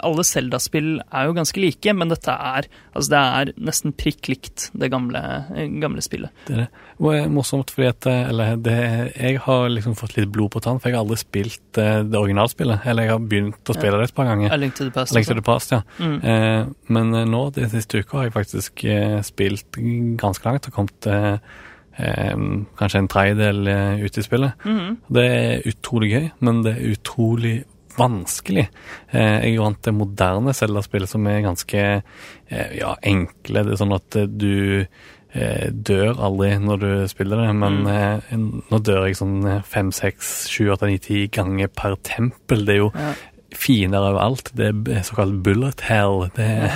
alle 0.05 0.25
Zelda-spill 0.27 0.95
er 1.03 1.27
jo 1.27 1.35
ganske 1.35 1.63
like, 1.63 1.95
men 1.97 2.13
dette 2.13 2.33
er, 2.33 2.69
altså 2.93 3.13
det 3.15 3.23
er 3.41 3.53
nesten 3.69 3.95
prikk 3.97 4.29
likt 4.31 4.69
det 4.77 4.91
gamle, 4.93 5.23
eh, 5.55 5.67
gamle 5.81 6.03
spillet. 6.05 6.33
Det 6.47 6.57
er 6.57 6.63
det. 6.65 6.69
Og 7.01 7.09
det 7.09 7.23
er 7.23 7.31
morsomt 7.33 7.73
fordi 7.73 7.89
at 7.89 8.07
eh, 8.09 8.21
eller 8.29 8.59
det, 8.61 8.77
jeg 9.17 9.41
har 9.47 9.67
liksom 9.73 9.97
fått 9.99 10.15
litt 10.19 10.31
blod 10.33 10.53
på 10.53 10.61
tann, 10.63 10.79
for 10.79 10.91
jeg 10.91 10.99
har 10.99 11.03
aldri 11.03 11.19
spilt 11.19 11.81
eh, 11.81 12.03
det 12.05 12.19
originalspillet. 12.19 12.85
Eller 12.87 13.09
jeg 13.09 13.15
har 13.15 13.27
begynt 13.33 13.73
å 13.73 13.77
spille 13.77 13.99
det 13.99 14.09
et 14.11 14.15
par 14.15 14.29
ganger. 14.29 14.53
A 14.53 14.59
Link 14.61 14.77
to 14.77 14.87
the 14.87 14.93
Past. 14.93 15.15
Link 15.17 15.27
to 15.27 15.37
the 15.37 15.45
Past, 15.45 15.73
ja. 15.73 15.81
Mm. 15.97 16.19
Men 16.91 17.13
eh, 17.15 17.25
nå, 17.29 17.45
den 17.55 17.69
siste 17.71 18.01
uka, 18.03 18.17
har 18.17 18.23
jeg 18.29 18.33
faktisk 18.35 18.83
eh, 18.85 19.21
spilt 19.23 19.77
ganske 20.19 20.43
langt 20.47 20.67
og 20.67 20.73
kommet 20.75 21.07
eh, 21.07 21.37
eh, 21.97 22.35
kanskje 22.79 22.99
en 23.03 23.07
tredjedel 23.11 23.61
ute 24.03 24.05
ut 24.09 24.17
i 24.17 24.25
spillet. 24.25 24.65
Mhm. 24.65 24.97
Det 25.13 25.27
er 25.29 25.67
utrolig 25.71 26.11
gøy, 26.11 26.27
men 26.41 26.63
det 26.65 26.75
er 26.77 26.91
utrolig 26.97 27.55
vanskelig. 27.93 28.67
Jeg 29.13 29.51
er 29.53 29.59
vant 29.61 29.77
til 29.85 29.93
moderne 29.93 30.49
Zelda-spill 30.57 31.05
som 31.05 31.27
er 31.29 31.43
ganske 31.45 31.81
ja, 32.73 32.95
enkle. 33.05 33.61
Det 33.67 33.75
er 33.75 33.77
sånn 33.83 33.93
at 33.93 34.17
du 34.33 34.87
eh, 35.33 35.67
dør 35.69 36.17
aldri 36.25 36.55
når 36.61 36.81
du 36.81 36.87
spiller 37.11 37.43
det, 37.43 37.51
men 37.53 37.83
Mm. 37.83 38.63
nå 38.71 38.79
dør 38.81 39.05
jeg 39.05 39.19
sånn 39.19 39.61
fem, 39.61 39.91
seks, 39.93 40.47
sju, 40.49 40.71
åtte, 40.73 40.89
ni, 40.89 40.97
ti 40.97 41.27
ganger 41.27 41.69
per 41.69 41.95
tempel. 42.01 42.65
Det 42.65 42.73
er 42.73 42.81
jo 42.81 42.91
Ja. 42.97 43.13
Fiender 43.55 44.01
overalt. 44.11 44.51
Det 44.57 44.69
er 44.91 45.03
såkalt 45.07 45.41
bullet 45.45 45.81
hell. 45.89 46.29
Det 46.35 46.45
er 46.45 46.71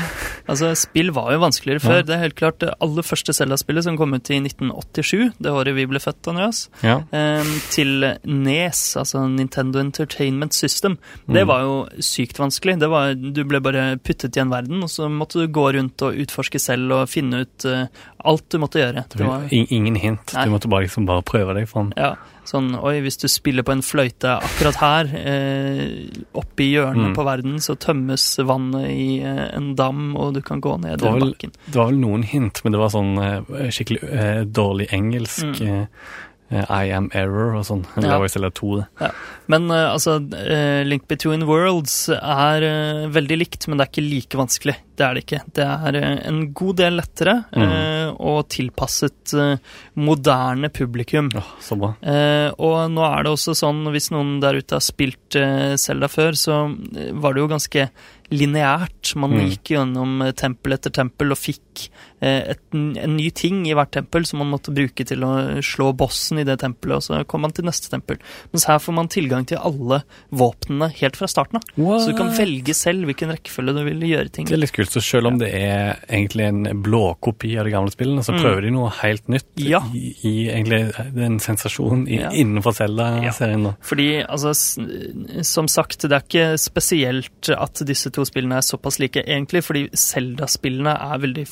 Altså, 0.48 0.70
Spill 0.80 1.10
var 1.12 1.34
jo 1.34 1.40
vanskeligere 1.42 1.82
Ja. 1.84 1.90
før. 1.90 2.06
Det 2.06 2.14
er 2.16 2.20
helt 2.22 2.36
klart 2.36 2.60
Det 2.60 2.74
aller 2.82 3.04
første 3.04 3.34
Zelda-spillet 3.36 3.84
som 3.84 3.98
kom 3.98 4.14
ut 4.14 4.30
i 4.32 4.40
1987, 4.40 5.34
det 5.42 5.52
året 5.52 5.76
vi 5.76 5.86
ble 5.86 6.00
født, 6.00 6.28
Andreas, 6.32 6.70
Ja. 6.84 7.02
eh, 7.12 7.44
til 7.70 8.06
NES, 8.24 8.96
altså 8.96 9.28
Nintendo 9.30 9.80
Entertainment 9.80 10.54
System. 10.54 10.98
Det 11.28 11.44
Mm. 11.44 11.48
var 11.48 11.60
jo 11.62 11.88
sykt 12.00 12.38
vanskelig. 12.40 12.80
Det 12.80 12.90
var, 12.90 13.14
du 13.16 13.44
ble 13.44 13.60
bare 13.60 13.98
puttet 13.98 14.38
i 14.38 14.40
en 14.40 14.50
verden, 14.50 14.82
og 14.84 14.90
så 14.90 15.10
måtte 15.12 15.34
du 15.42 15.48
gå 15.48 15.74
rundt 15.76 16.02
og 16.02 16.16
utforske 16.16 16.60
selv 16.60 16.92
og 16.94 17.10
finne 17.10 17.42
ut 17.42 17.66
eh, 17.66 17.88
alt 18.28 18.46
du 18.54 18.58
måtte 18.60 18.82
gjøre. 18.82 19.06
Det 19.10 19.26
var, 19.26 19.48
In- 19.52 19.68
Ingen 19.78 19.96
hint. 19.96 20.34
Nei. 20.36 20.46
Du 20.46 20.52
måtte 20.52 20.70
bare 20.72 20.86
liksom 20.88 21.06
bare 21.08 21.24
prøve 21.24 21.54
deg 21.58 21.68
fram. 21.70 21.94
ja, 21.98 22.14
sånn, 22.48 22.70
oi, 22.80 23.00
hvis 23.04 23.18
du 23.20 23.28
spiller 23.28 23.64
på 23.68 23.74
en 23.74 23.82
fløyte 23.84 24.38
akkurat 24.40 24.78
her, 24.80 25.10
eh, 25.20 26.08
oppe 26.34 26.64
i 26.64 26.70
hjørnet 26.76 27.10
Mm. 27.12 27.16
på 27.16 27.26
verden, 27.28 27.56
så 27.60 27.76
tømmes 27.76 28.26
vannet 28.48 28.88
i 28.92 29.20
eh, 29.22 29.56
en 29.58 29.74
dam, 29.76 30.16
og 30.16 30.34
du 30.36 30.42
kan 30.42 30.62
gå 30.62 30.78
ned 30.80 31.02
i 31.02 31.12
bakken. 31.20 31.52
Det 31.66 31.76
var 31.76 31.90
vel 31.92 32.00
noen 32.00 32.24
hint, 32.24 32.62
men 32.64 32.72
det 32.74 32.80
var 32.80 32.90
sånn 32.94 33.18
eh, 33.20 33.68
skikkelig 33.72 34.04
eh, 34.12 34.44
dårlig 34.46 34.88
engelsk. 34.92 35.60
Mm. 35.60 35.88
Eh, 36.50 36.66
I 36.70 36.92
am 36.96 37.10
error 37.14 37.56
og 37.60 37.66
sånn. 37.68 37.86
Ja. 38.04 38.18
jo 38.22 38.28
Zelda 38.32 38.50
2, 38.56 38.70
det. 38.80 39.12
Men 39.48 39.70
uh, 39.72 39.94
altså, 39.94 40.18
uh, 40.20 40.82
Link 40.88 41.08
Between 41.08 41.46
Worlds 41.48 42.10
er 42.16 42.64
uh, 42.68 43.08
veldig 43.12 43.38
likt, 43.40 43.68
men 43.68 43.78
det 43.80 43.86
er 43.88 43.92
ikke 43.94 44.06
like 44.08 44.40
vanskelig. 44.40 44.76
Det 44.98 45.06
er 45.06 45.14
det 45.18 45.24
ikke. 45.26 45.42
Det 45.54 45.66
er 45.68 45.98
en 46.26 46.40
god 46.58 46.80
del 46.80 46.96
lettere 46.98 47.34
eh, 47.54 48.08
og 48.18 48.48
tilpasset 48.50 49.36
moderne 49.94 50.72
publikum. 50.74 51.30
Ja, 51.36 51.44
så 51.62 51.78
bra. 51.78 51.92
Og 52.58 52.78
nå 52.96 53.04
er 53.06 53.28
det 53.28 53.34
også 53.36 53.54
sånn, 53.60 53.84
hvis 53.94 54.10
noen 54.10 54.40
der 54.42 54.58
ute 54.58 54.80
har 54.80 54.82
spilt 54.82 55.38
Selda 55.78 56.10
før, 56.10 56.34
så 56.34 56.58
var 57.22 57.38
det 57.38 57.44
jo 57.44 57.52
ganske 57.52 57.86
lineært. 58.34 59.14
Man 59.22 59.36
Mm. 59.38 59.50
gikk 59.54 59.76
gjennom 59.76 60.18
tempel 60.34 60.74
etter 60.74 60.90
tempel 60.98 61.30
og 61.32 61.38
fikk 61.38 61.90
et, 62.22 62.60
en 62.74 63.16
ny 63.18 63.30
ting 63.32 63.66
i 63.70 63.74
hvert 63.78 63.92
tempel 63.92 64.26
som 64.26 64.40
man 64.40 64.50
måtte 64.50 64.74
bruke 64.74 65.06
til 65.06 65.22
å 65.24 65.62
slå 65.62 65.92
bossen 65.98 66.40
i 66.42 66.44
det 66.48 66.60
tempelet, 66.64 66.96
og 66.98 67.04
så 67.06 67.20
kom 67.30 67.42
man 67.46 67.52
til 67.54 67.66
neste 67.66 67.90
tempel. 67.94 68.18
Mens 68.54 68.66
her 68.66 68.80
får 68.80 68.94
man 68.98 69.08
tilgang 69.14 69.46
til 69.46 69.58
alle 69.62 70.02
våpnene 70.34 70.90
helt 70.98 71.16
fra 71.20 71.28
starten 71.30 71.60
av. 71.60 71.64
Så 71.78 72.10
du 72.12 72.18
kan 72.18 72.32
velge 72.36 72.74
selv 72.74 73.06
hvilken 73.06 73.30
rekkefølge 73.36 73.76
du 73.78 73.84
vil 73.86 74.02
gjøre 74.10 74.32
ting 74.34 74.46
Det 74.50 74.54
er 74.58 74.64
litt 74.64 74.74
kult, 74.74 74.90
så 74.90 75.02
selv 75.04 75.28
om 75.28 75.38
det 75.38 75.52
er 75.54 76.00
egentlig 76.10 76.48
en 76.48 76.82
blåkopi 76.84 77.54
av 77.60 77.66
de 77.70 77.72
gamle 77.76 77.92
spillene, 77.94 78.24
så 78.26 78.34
Mm. 78.34 78.42
prøver 78.42 78.62
de 78.62 78.72
noe 78.72 78.90
helt 79.02 79.28
nytt 79.28 79.46
Ja. 79.58 79.80
i, 79.94 80.16
i 80.24 80.48
egentlig 80.50 80.94
en 81.24 81.40
sensasjon 81.40 82.08
i, 82.08 82.18
Ja. 82.20 82.30
innenfor 82.32 82.74
Zelda-serien. 82.74 83.62
nå. 83.64 83.76
Fordi, 83.82 84.24
altså, 84.28 84.54
som 85.44 85.68
sagt, 85.68 86.00
det 86.02 86.12
er 86.12 86.22
ikke 86.26 86.58
spesielt 86.60 87.50
at 87.58 87.82
disse 87.86 88.10
to 88.12 88.22
spillene 88.26 88.58
er 88.58 88.62
såpass 88.66 89.00
like, 89.00 89.22
egentlig, 89.26 89.64
fordi 89.64 89.90
Zelda-spillene 89.94 90.94
er 91.14 91.18
veldig 91.20 91.46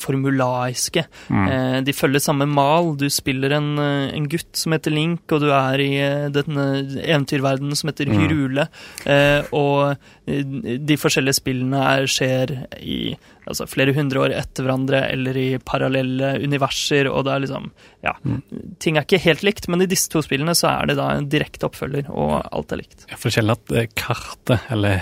formulaiske. 0.56 1.04
Eh, 1.30 1.80
de 1.84 1.92
følger 1.92 2.20
samme 2.22 2.46
mal. 2.48 2.94
Du 2.96 3.06
spiller 3.10 3.52
en, 3.56 3.78
eh, 3.78 4.14
en 4.16 4.28
gutt 4.28 4.54
som 4.56 4.72
heter 4.72 4.90
Link, 4.94 5.20
og 5.32 5.40
du 5.40 5.50
er 5.52 5.78
i 5.80 5.90
eh, 6.00 6.28
denne 6.30 6.66
eventyrverdenen 7.04 7.76
som 7.76 7.90
heter 7.90 8.06
Hyrule. 8.06 8.68
Eh, 9.06 9.42
og 9.52 9.96
de 10.26 10.96
forskjellige 10.98 11.38
spillene 11.40 11.76
er, 11.78 12.06
skjer 12.10 12.54
i 12.82 13.16
altså, 13.46 13.66
flere 13.70 13.94
hundre 13.94 14.24
år 14.24 14.34
etter 14.34 14.64
hverandre, 14.66 15.04
eller 15.12 15.36
i 15.38 15.58
parallelle 15.62 16.34
universer, 16.42 17.06
og 17.10 17.24
det 17.28 17.32
er 17.36 17.44
liksom 17.46 17.70
Ja, 18.06 18.12
ting 18.78 18.96
er 18.96 19.02
ikke 19.02 19.18
helt 19.18 19.42
likt, 19.42 19.66
men 19.68 19.82
i 19.82 19.86
disse 19.90 20.08
to 20.12 20.20
spillene 20.22 20.54
så 20.54 20.68
er 20.82 20.86
det 20.86 20.96
da 20.96 21.08
en 21.16 21.28
direkte 21.28 21.66
oppfølger, 21.66 22.06
og 22.10 22.36
alt 22.54 22.70
er 22.72 22.76
likt. 22.84 23.06
Jeg 23.10 23.18
får 23.18 23.34
sjelden 23.34 23.56
at 23.56 23.94
kartet, 23.98 24.60
eller 24.70 25.00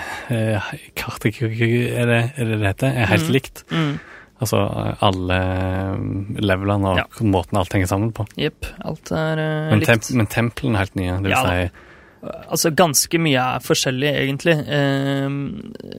kartet, 0.96 1.40
er 1.42 2.06
det 2.08 2.20
er 2.38 2.44
det 2.48 2.58
det 2.60 2.68
heter, 2.70 2.88
er 2.96 3.06
helt 3.12 3.28
Mm. 3.28 3.32
likt. 3.34 3.64
Mm. 3.70 3.98
Altså 4.42 4.58
alle 5.00 5.36
eh, 5.38 5.98
levelene 6.42 6.90
og 6.90 6.96
Ja. 6.98 7.04
måten 7.22 7.58
alt 7.60 7.72
henger 7.72 7.86
sammen 7.88 8.12
på. 8.12 8.26
Jepp. 8.36 8.66
Alt 8.84 9.12
er 9.14 9.38
eh, 9.38 9.70
Men, 9.70 9.78
likt. 9.80 9.86
temp 9.92 10.10
men 10.18 10.26
templene 10.26 10.74
er 10.74 10.84
helt 10.88 10.96
nye. 10.98 11.16
Det 11.22 11.22
vil 11.28 11.30
Ja 11.36 11.42
si 11.44 11.70
Altså, 12.48 12.70
ganske 12.76 13.18
mye 13.20 13.40
er 13.56 13.64
forskjellig, 13.64 14.10
egentlig. 14.24 14.54
Eh, 14.64 15.28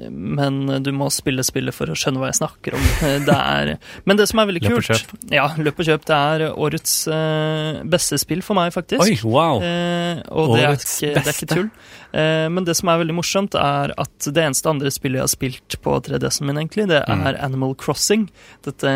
men 0.09 0.83
du 0.83 0.91
må 0.95 1.09
spille 1.13 1.43
spillet 1.45 1.75
for 1.75 1.91
å 1.91 1.97
skjønne 1.97 2.21
hva 2.21 2.29
jeg 2.31 2.39
snakker 2.41 2.77
om. 2.77 2.85
Det 3.25 3.35
er, 3.35 3.73
men 4.05 4.17
det 4.19 4.27
som 4.29 4.39
er 4.41 4.49
veldig 4.49 4.61
Løp 4.65 4.77
og 4.77 4.88
kult 4.89 5.31
Ja, 5.33 5.45
løp 5.57 5.79
og 5.81 5.88
kjøp. 5.88 6.05
Det 6.07 6.15
er 6.15 6.45
årets 6.51 6.95
eh, 7.11 7.81
beste 7.89 8.19
spill 8.21 8.41
for 8.45 8.57
meg, 8.57 8.71
faktisk. 8.75 9.01
Oi, 9.05 9.17
wow! 9.25 9.61
Eh, 9.63 10.21
og 10.35 10.55
det 10.55 10.63
er, 10.65 10.79
ikke, 10.79 11.11
det 11.15 11.23
er 11.23 11.31
ikke 11.35 11.49
tull. 11.51 11.69
Eh, 12.15 12.45
men 12.53 12.67
det 12.67 12.75
som 12.79 12.89
er 12.91 13.01
veldig 13.01 13.15
morsomt, 13.17 13.57
er 13.59 13.93
at 13.99 14.29
det 14.31 14.43
eneste 14.45 14.69
andre 14.71 14.91
spillet 14.93 15.19
jeg 15.19 15.25
har 15.25 15.33
spilt 15.33 15.77
på 15.83 15.97
3DS-en 16.07 16.47
min, 16.49 16.61
egentlig, 16.63 16.88
det 16.91 17.01
er 17.03 17.13
Mm. 17.15 17.23
Animal 17.45 17.73
Crossing. 17.79 18.25
Dette 18.65 18.89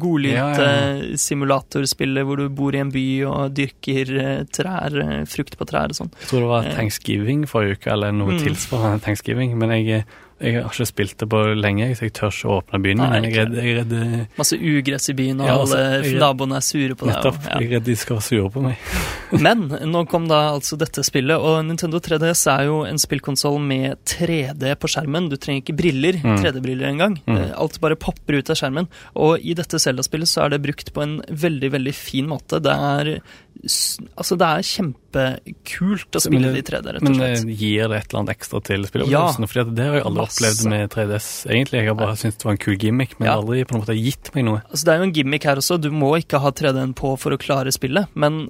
godlyte 0.00 0.36
Ja, 0.36 0.50
ja, 0.60 1.16
simulatorspillet 1.18 2.26
hvor 2.26 2.36
du 2.40 2.48
bor 2.52 2.74
i 2.76 2.80
en 2.82 2.90
by 2.92 3.04
og 3.28 3.54
dyrker 3.56 4.12
trær, 4.54 4.96
frukt 5.30 5.56
på 5.58 5.66
trær 5.68 5.92
og 5.92 5.98
sånn. 5.98 6.10
Jeg 6.20 6.28
tror 6.30 6.44
det 6.44 6.50
var 6.50 6.55
Eh. 6.64 6.74
thanksgiving 6.76 7.44
forrige 7.46 7.78
uke, 7.80 7.92
eller 7.92 8.12
noe 8.12 8.32
Mm. 8.32 8.38
tilsvarende 8.44 9.00
thanksgiving. 9.02 9.56
Men 9.58 9.70
jeg, 9.70 10.04
jeg 10.40 10.54
har 10.62 10.68
ikke 10.70 10.86
spilt 10.86 11.16
det 11.18 11.28
på 11.28 11.38
lenge, 11.56 11.90
så 11.96 12.00
jeg 12.04 12.12
tør 12.12 12.28
ikke 12.28 12.48
å 12.50 12.60
åpne 12.62 12.82
byen. 12.82 12.96
Nei, 12.98 13.20
jeg 13.22 13.34
redd, 13.36 13.54
jeg 13.56 13.76
redd 13.78 14.28
Masse 14.36 14.52
ugress 14.58 15.08
i 15.08 15.14
byen, 15.14 15.40
og 15.40 15.46
Ja, 15.46 15.56
altså, 15.58 15.76
alle 15.76 16.18
naboene 16.20 16.56
er 16.56 16.60
sure 16.60 16.94
på 16.94 17.06
deg. 17.06 17.14
Nettopp. 17.16 17.36
og- 17.36 17.44
ja. 17.50 17.58
Jeg 17.60 17.66
er 17.66 17.74
redd 17.80 17.84
de 17.84 17.94
skal 17.96 18.16
være 18.16 18.22
sure 18.22 18.50
på 18.50 18.62
meg. 18.62 18.76
Men 19.46 19.68
nå 19.68 20.06
kom 20.08 20.28
da 20.28 20.52
altså 20.54 20.76
dette 20.78 21.02
spillet, 21.02 21.36
og 21.40 21.64
Nintendo 21.64 21.98
3DS 21.98 22.46
er 22.58 22.64
jo 22.66 22.82
en 22.84 22.96
spillkonsoll 22.98 23.58
med 23.60 23.96
3D 24.04 24.76
på 24.76 24.86
skjermen. 24.88 25.28
Du 25.30 25.36
trenger 25.36 25.62
ikke 25.64 25.76
briller, 25.76 26.12
Mm. 26.22 26.38
3D-briller 26.42 26.86
engang. 26.92 27.18
Mm. 27.26 27.36
Eh, 27.38 27.52
Alt 27.56 27.80
bare 27.80 27.96
popper 27.96 28.38
ut 28.38 28.50
av 28.50 28.56
skjermen. 28.56 28.88
Og 29.16 29.40
i 29.42 29.54
dette 29.54 29.78
Zelda-spillet 29.80 30.28
så 30.28 30.44
er 30.44 30.50
det 30.50 30.62
brukt 30.62 30.92
på 30.92 31.02
en 31.02 31.20
veldig, 31.30 31.70
veldig 31.72 31.94
fin 31.94 32.26
måte. 32.28 32.60
Det 32.62 32.72
er 32.72 33.20
Altså, 34.16 34.36
det 34.38 34.46
er 34.46 34.66
kjempekult 35.16 36.16
å 36.18 36.20
spille 36.22 36.50
det 36.52 36.60
i 36.60 36.64
3D, 36.66 36.92
rett 36.96 37.02
og 37.02 37.14
slett. 37.16 37.44
Men 37.46 37.56
gir 37.56 37.88
det 37.88 37.98
et 38.02 38.08
eller 38.12 38.20
annet 38.22 38.34
ekstra 38.36 38.60
til 38.62 38.80
Ja. 38.82 38.86
spilleopplevelsen? 38.90 39.46
Fordi 39.48 39.60
at 39.62 39.74
det 39.74 39.84
har 39.86 39.94
jeg 39.96 40.04
aldri 40.04 40.20
Masse. 40.22 40.36
opplevd 40.36 40.70
med 40.70 40.90
3DS. 40.90 41.28
Egentlig, 41.46 41.72
Jeg 41.80 41.86
har 41.88 41.94
bare 41.94 42.16
syntes 42.16 42.36
det 42.36 42.44
var 42.44 42.52
en 42.52 42.58
kul 42.58 42.76
gimmick, 42.76 43.18
men 43.20 43.26
Ja. 43.28 43.36
aldri 43.40 43.64
på 43.64 43.74
en 43.74 43.80
måte 43.82 43.96
gitt 43.96 44.34
meg 44.34 44.44
noe. 44.44 44.62
Altså, 44.70 44.84
det 44.84 44.88
er 44.88 44.98
jo 44.98 45.02
en 45.04 45.12
gimmick 45.12 45.42
her 45.44 45.56
også. 45.56 45.80
Du 45.80 45.90
må 45.90 46.12
ikke 46.20 46.40
ha 46.40 46.50
3D-en 46.50 46.94
på 46.94 47.18
for 47.18 47.30
å 47.32 47.38
klare 47.38 47.72
spillet, 47.72 48.08
men 48.14 48.48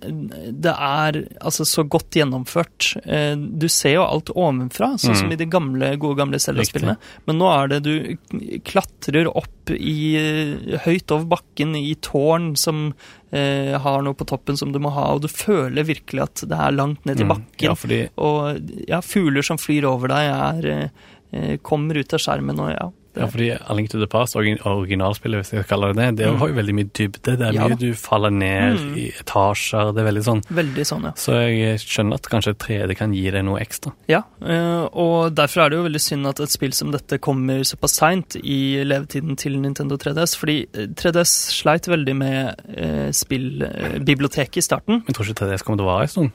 det 0.61 0.75
er 0.75 1.13
altså 1.41 1.65
så 1.65 1.89
godt 1.89 2.11
gjennomført. 2.11 2.97
Eh, 3.07 3.37
Du 3.37 3.69
ser 3.69 3.95
jo 3.95 4.03
alt 4.03 4.27
ovenfra, 4.35 4.95
sånn 4.99 5.17
som 5.17 5.29
Mm. 5.29 5.33
i 5.33 5.37
de 5.37 5.47
gamle, 5.47 5.97
gode 5.99 6.17
gamle 6.19 6.39
Zelda-spillene. 6.39 6.97
Men 7.27 7.39
nå 7.39 7.65
er 7.65 7.69
det 7.69 7.83
du 7.83 8.17
klatrer 8.65 9.27
opp 9.35 9.71
i 9.71 10.17
eh, 10.17 10.79
høyt 10.85 11.11
over 11.11 11.25
bakken 11.27 11.75
i 11.77 11.95
tårn 11.97 12.57
som 12.57 12.95
eh, 13.33 13.79
har 13.81 14.03
noe 14.03 14.15
på 14.15 14.27
toppen 14.27 14.57
som 14.57 14.73
du 14.73 14.79
må 14.79 14.91
ha, 14.95 15.09
og 15.15 15.23
du 15.23 15.29
føler 15.29 15.85
virkelig 15.85 16.23
at 16.23 16.45
det 16.49 16.59
er 16.59 16.71
langt 16.77 17.05
ned 17.07 17.19
Mm. 17.19 17.29
bakken. 17.29 17.65
Ja, 17.67 17.75
fordi 17.75 18.09
Og 18.17 18.61
ja, 18.89 19.01
fugler 19.01 19.43
som 19.43 19.57
flyr 19.59 19.85
over 19.85 20.09
deg, 20.09 20.31
er, 20.31 20.67
eh, 20.67 20.89
eh, 21.33 21.57
kommer 21.59 21.97
ut 21.97 22.13
av 22.15 22.21
skjermen, 22.21 22.59
og 22.61 22.71
ja. 22.71 22.91
Ja, 23.17 23.27
fordi 23.27 23.51
A 23.57 23.75
Link 23.75 23.89
to 23.91 23.99
the 23.99 24.07
Past, 24.07 24.37
origin- 24.37 24.59
originalspillet, 24.65 25.41
hvis 25.41 25.53
jeg 25.53 25.67
kaller 25.67 25.95
det 25.95 25.97
det, 25.97 26.17
det 26.17 26.27
Mm. 26.33 26.39
har 26.39 26.49
jo 26.49 26.55
veldig 26.55 26.75
mye 26.75 26.91
dybde. 26.93 27.23
Det 27.23 27.41
er 27.41 27.53
Ja 27.53 27.63
mye 27.69 27.69
da. 27.71 27.75
du 27.77 27.95
faller 27.95 28.31
ned 28.31 28.77
Mm. 28.79 28.97
i 28.99 29.13
etasjer. 29.21 29.95
Det 29.95 30.03
er 30.05 30.13
veldig 30.13 30.25
sånn. 30.25 30.43
Veldig 30.53 30.85
sånn, 30.87 31.03
ja. 31.05 31.13
Så 31.17 31.33
jeg 31.49 31.79
skjønner 31.81 32.15
at 32.15 32.23
kanskje 32.23 32.55
3D 32.59 32.95
kan 32.97 33.13
gi 33.15 33.31
deg 33.31 33.45
noe 33.45 33.59
ekstra. 33.61 33.93
Ja, 34.09 34.23
eh, 34.43 34.89
og 34.93 35.35
derfor 35.35 35.65
er 35.67 35.71
det 35.71 35.77
jo 35.79 35.85
veldig 35.89 36.01
synd 36.01 36.27
at 36.29 36.41
et 36.41 36.51
spill 36.51 36.73
som 36.73 36.91
dette 36.91 37.19
kommer 37.19 37.61
såpass 37.65 37.95
seint 37.97 38.37
i 38.37 38.85
levetiden 38.85 39.37
til 39.37 39.59
Nintendo 39.61 39.97
3DS, 39.97 40.37
fordi 40.37 40.67
eh, 40.75 40.87
3DS 40.95 41.33
sleit 41.63 41.87
veldig 41.89 42.17
med 42.17 42.55
eh, 42.77 43.11
spillbiblioteket 43.13 44.57
i 44.57 44.65
starten. 44.65 45.01
Men 45.01 45.07
jeg 45.11 45.17
tror 45.17 45.27
ikke 45.31 45.41
3DS 45.43 45.63
kommer 45.67 45.81
til 45.81 45.87
å 45.87 45.91
vare 45.91 46.07
en 46.07 46.13
stund. 46.13 46.31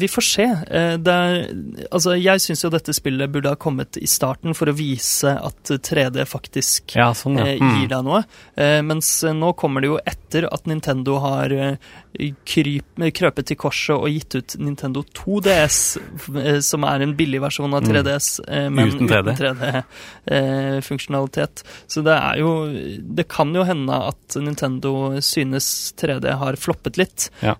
Vi 0.00 0.08
får 0.10 0.26
se. 0.26 0.46
Eh, 0.70 0.96
er, 0.96 1.48
altså, 1.92 2.14
jeg 2.20 2.42
syns 2.44 2.62
jo 2.64 2.70
dette 2.72 2.94
spillet 2.96 3.30
burde 3.32 3.52
ha 3.52 3.56
kommet 3.60 3.96
i 4.00 4.06
starten 4.10 4.54
for 4.56 4.66
å 4.70 4.74
vise 4.76 5.32
at 5.36 5.72
3D 5.86 6.15
faktisk 6.24 6.94
Ja, 6.96 7.10
sånn, 7.12 7.36
ja. 7.38 7.44
eh, 7.44 7.58
Mm. 7.60 7.80
gir 7.80 7.88
deg 7.88 8.04
noe. 8.04 8.24
Eh, 8.56 8.80
mens 8.82 9.22
eh, 9.24 9.32
nå 9.32 9.52
kommer 9.56 9.80
det 9.80 9.88
jo 9.88 9.98
etter 10.06 10.46
at 10.52 10.64
Nintendo 10.66 11.18
har 11.20 11.48
kryp, 12.46 12.84
krøpet 13.12 13.44
til 13.46 13.56
korset 13.60 13.96
og 13.96 14.08
gitt 14.08 14.34
ut 14.38 14.56
Nintendo 14.58 15.02
2DS, 15.02 15.98
eh, 16.38 16.60
som 16.60 16.84
er 16.84 17.02
en 17.02 17.14
billig 17.14 17.40
versjon 17.40 17.74
av 17.74 17.82
3DS, 17.82 18.40
mm. 18.48 18.72
men. 18.72 18.88
Uten 18.88 19.08
3D. 19.08 19.84
3D-funksjonalitet. 20.26 21.62
Så 21.86 22.02
det 22.06 22.14
er 22.16 22.38
jo 22.40 22.52
Det 23.16 23.26
kan 23.28 23.52
jo 23.54 23.64
hende 23.66 23.92
at 24.08 24.36
Nintendo 24.40 25.20
synes 25.20 25.92
3D 25.98 26.32
har 26.38 26.56
floppet 26.56 26.96
litt, 26.98 27.30
Ja. 27.42 27.54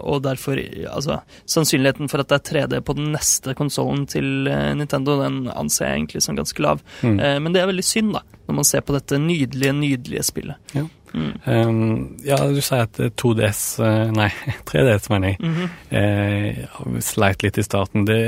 og 0.00 0.22
derfor 0.22 0.56
Altså, 0.90 1.20
sannsynligheten 1.46 2.08
for 2.10 2.20
at 2.20 2.28
det 2.28 2.38
er 2.40 2.66
3D 2.66 2.80
på 2.84 2.94
den 2.96 3.12
neste 3.12 3.54
konsollen 3.54 4.06
til 4.08 4.44
Nintendo, 4.76 5.18
den 5.22 5.48
anser 5.48 5.86
jeg 5.86 5.98
egentlig 6.00 6.22
som 6.22 6.36
ganske 6.36 6.60
lav. 6.60 6.80
Mm. 7.02 7.16
Men 7.42 7.52
det 7.52 7.62
er 7.62 7.66
veldig 7.70 7.84
synd, 7.90 8.14
da, 8.16 8.22
når 8.48 8.56
man 8.60 8.66
ser 8.68 8.82
på 8.86 8.94
dette 8.96 9.18
nydelige, 9.20 9.74
nydelige 9.76 10.24
spillet. 10.30 10.72
Ja. 10.76 10.86
Mm. 11.10 11.30
Um, 11.42 11.78
ja, 12.22 12.36
du 12.46 12.60
sier 12.62 12.84
at 12.86 12.98
2DS 13.18 13.60
eh, 13.82 14.10
Nei, 14.14 14.28
3DS, 14.70 15.08
mener 15.10 15.32
jeg. 15.32 15.40
Mhm. 15.42 15.70
eh, 15.98 17.00
sleit 17.02 17.42
litt 17.42 17.58
i 17.58 17.64
starten. 17.66 18.04
Det, 18.06 18.18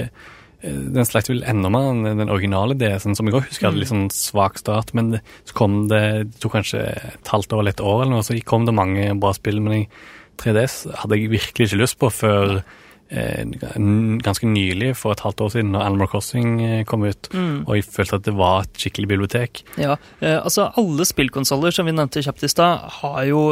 eh, 0.66 0.80
den 0.96 1.06
sleit 1.06 1.30
vel 1.30 1.44
enda 1.46 1.70
mer 1.70 1.92
enn 1.92 2.18
den 2.24 2.32
originale 2.34 2.74
DS-en, 2.80 3.14
som 3.18 3.30
jeg 3.30 3.38
også 3.38 3.52
husker 3.52 3.70
hadde 3.70 3.82
litt 3.84 3.92
sånn 3.92 4.08
svak 4.14 4.58
start. 4.58 4.90
Men 4.98 5.14
det, 5.14 5.22
så 5.46 5.58
kom 5.62 5.84
det 5.92 6.02
Det 6.32 6.42
tok 6.42 6.56
kanskje 6.58 6.82
et 7.14 7.30
halvt 7.30 7.54
år 7.54 7.62
eller 7.62 7.76
et 7.76 7.86
år, 7.92 8.02
eller 8.02 8.16
noe, 8.16 8.26
så 8.26 8.38
kom 8.50 8.66
det 8.66 8.74
mange 8.74 9.06
bra 9.22 9.30
spill. 9.38 9.62
Men 9.62 9.78
jeg, 9.78 9.90
3DS 10.42 10.80
hadde 11.04 11.20
jeg 11.20 11.30
virkelig 11.36 11.70
ikke 11.70 11.82
lyst 11.84 12.00
på 12.02 12.10
før 12.10 12.58
eh, 12.64 12.78
ganske 13.12 14.46
nylig, 14.48 14.92
for 14.96 15.12
et 15.12 15.20
halvt 15.24 15.40
år 15.44 15.50
siden, 15.54 15.72
når 15.74 15.84
Animal 15.86 16.08
Crossing 16.08 16.52
eh, 16.64 16.84
kom 16.88 17.04
ut. 17.04 17.28
Mm. 17.34 17.64
Og 17.66 17.74
jeg 17.76 17.84
følte 17.84 18.18
at 18.20 18.26
det 18.28 18.34
var 18.38 18.64
et 18.66 18.80
skikkelig 18.82 19.08
bibliotek. 19.10 19.62
Ja, 19.80 19.96
eh, 20.20 20.38
altså 20.38 20.70
alle 20.80 21.06
spillkonsoller 21.08 21.74
som 21.74 21.86
vi 21.88 21.94
nevnte 21.96 22.22
kjapt 22.24 22.44
i 22.46 22.50
stad, 22.52 22.86
har 23.00 23.20
jo, 23.28 23.42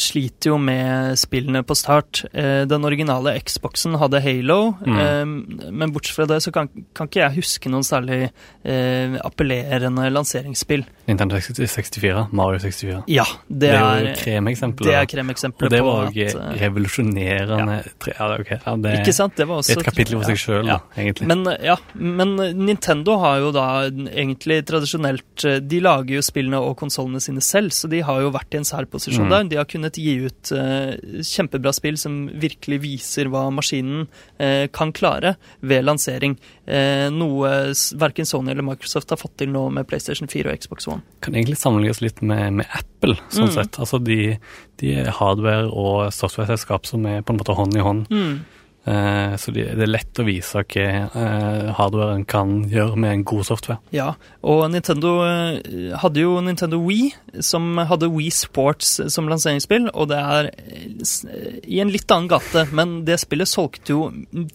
sliter 0.00 0.52
jo 0.52 0.58
med 0.62 1.16
spillene 1.20 1.64
på 1.66 1.76
start. 1.78 2.24
Eh, 2.32 2.64
den 2.68 2.84
originale 2.84 3.36
Xboxen 3.40 3.96
hadde 4.00 4.20
Halo, 4.24 4.74
Mm. 4.86 4.98
eh, 4.98 5.70
men 5.72 5.92
bortsett 5.92 6.16
fra 6.16 6.26
det 6.26 6.42
så 6.44 6.52
kan, 6.52 6.68
kan 6.94 7.08
ikke 7.08 7.22
jeg 7.24 7.36
huske 7.40 7.70
noen 7.72 7.84
særlig 7.86 8.30
eh, 8.64 9.16
appellerende 9.24 10.10
lanseringsspill. 10.12 10.84
Nintendo 11.06 11.38
64, 11.38 12.26
Mario 12.32 12.58
64. 12.58 13.02
Ja, 13.06 13.24
det, 13.48 13.58
Det 13.60 13.70
er 13.70 14.06
er, 14.10 14.16
kremeksempelet. 14.18 14.88
det 14.90 14.96
er 14.98 15.06
kremeksempelet 15.10 15.66
Og 15.68 15.74
det 15.74 15.82
var 15.86 16.08
òg 16.08 16.16
eh, 16.24 16.32
revolusjonerende 16.60 17.76
tre, 18.02 18.14
ja, 18.18 18.28
ok, 18.40 18.50
ja, 18.56 18.74
det, 18.82 18.94
Ikke 19.00 19.14
sant? 19.14 19.36
Det 19.38 19.46
var 19.48 19.60
også 19.62 19.76
er 19.76 19.82
et 19.82 19.88
kapittel 19.90 20.16
for 20.18 20.26
seg 20.30 20.36
ja, 20.36 20.42
sjøl, 20.42 20.70
ja. 20.72 20.78
egentlig. 20.98 21.28
Men, 21.30 21.44
ja, 21.62 21.76
men 21.94 22.34
Nintendo 22.66 23.18
har 23.22 23.38
jo 23.44 23.52
da 23.54 23.66
egentlig 23.86 24.60
tradisjonelt 24.68 25.46
eh, 25.46 25.58
De 25.62 25.80
lager 25.84 26.18
jo 26.18 26.24
spillene 26.26 26.60
og 26.62 26.76
konsollene 26.80 27.20
sine 27.22 27.42
selv, 27.44 27.70
så 27.76 27.90
de 27.92 28.02
har 28.06 28.20
jo 28.24 28.32
vært 28.34 28.54
i 28.56 28.62
en 28.62 28.68
særposisjon 28.68 29.26
Mm. 29.26 29.30
der. 29.32 29.44
De 29.50 29.56
har 29.56 29.64
kunnet 29.66 29.96
gi 29.98 30.12
ut 30.26 30.50
uh, 30.54 30.92
kjempebra 31.24 31.72
spill 31.74 31.96
som 31.98 32.26
virkelig 32.38 32.78
viser 32.82 33.30
hva 33.32 33.46
maskinen 33.50 34.04
uh, 34.38 34.66
kan 34.74 34.92
klare 34.94 35.34
ved 35.66 35.86
lansering. 35.86 36.36
Eh, 36.66 37.06
noe 37.14 37.50
verken 37.94 38.26
Sony 38.26 38.50
eller 38.50 38.62
Microsoft 38.66 39.10
har 39.10 39.20
fått 39.20 39.36
til 39.38 39.52
nå 39.54 39.68
med 39.70 39.86
PlayStation 39.86 40.26
4 40.28 40.50
og 40.50 40.58
Xbox 40.64 40.88
One. 40.90 41.02
Kan 41.22 41.34
egentlig 41.38 41.58
sammenlignes 41.60 42.00
litt 42.02 42.20
med, 42.22 42.52
med 42.60 42.66
Apple, 42.74 43.14
sånn 43.30 43.46
Mm. 43.48 43.54
sett. 43.54 43.78
Altså 43.78 44.02
de, 44.02 44.38
de 44.82 44.96
hardware- 45.20 45.70
og 45.70 46.12
software-selskap 46.12 46.86
som 46.86 47.06
er 47.06 47.22
på 47.22 47.30
en 47.32 47.38
måte 47.38 47.54
hånd 47.54 47.76
i 47.76 47.84
hånd. 47.86 48.06
Eh, 48.10 48.38
så 48.86 49.50
det 49.54 49.64
er 49.74 49.88
lett 49.90 50.20
å 50.22 50.26
vise 50.26 50.60
hva 50.62 50.84
eh, 50.86 51.70
hardwaren 51.74 52.24
kan 52.28 52.52
gjøre 52.70 52.96
med 53.02 53.12
en 53.16 53.24
god 53.26 53.46
software. 53.48 53.80
Ja, 53.94 54.12
og 54.46 54.62
Nintendo 54.70 55.16
eh, 55.26 55.96
hadde 55.98 56.22
jo 56.22 56.36
Nintendo 56.44 56.78
Wii, 56.84 57.08
som 57.42 57.76
hadde 57.90 58.08
Wii 58.12 58.30
Sports 58.34 58.94
som 59.12 59.26
lanseringsspill, 59.30 59.88
og 59.92 60.08
det 60.12 60.20
er 60.22 60.50
eh, 60.54 61.58
i 61.66 61.80
en 61.82 61.90
litt 61.90 62.10
annen 62.14 62.30
gate, 62.30 62.66
men 62.76 63.00
det 63.08 63.18
spillet 63.24 63.50
solgte 63.50 63.94
jo 63.96 64.06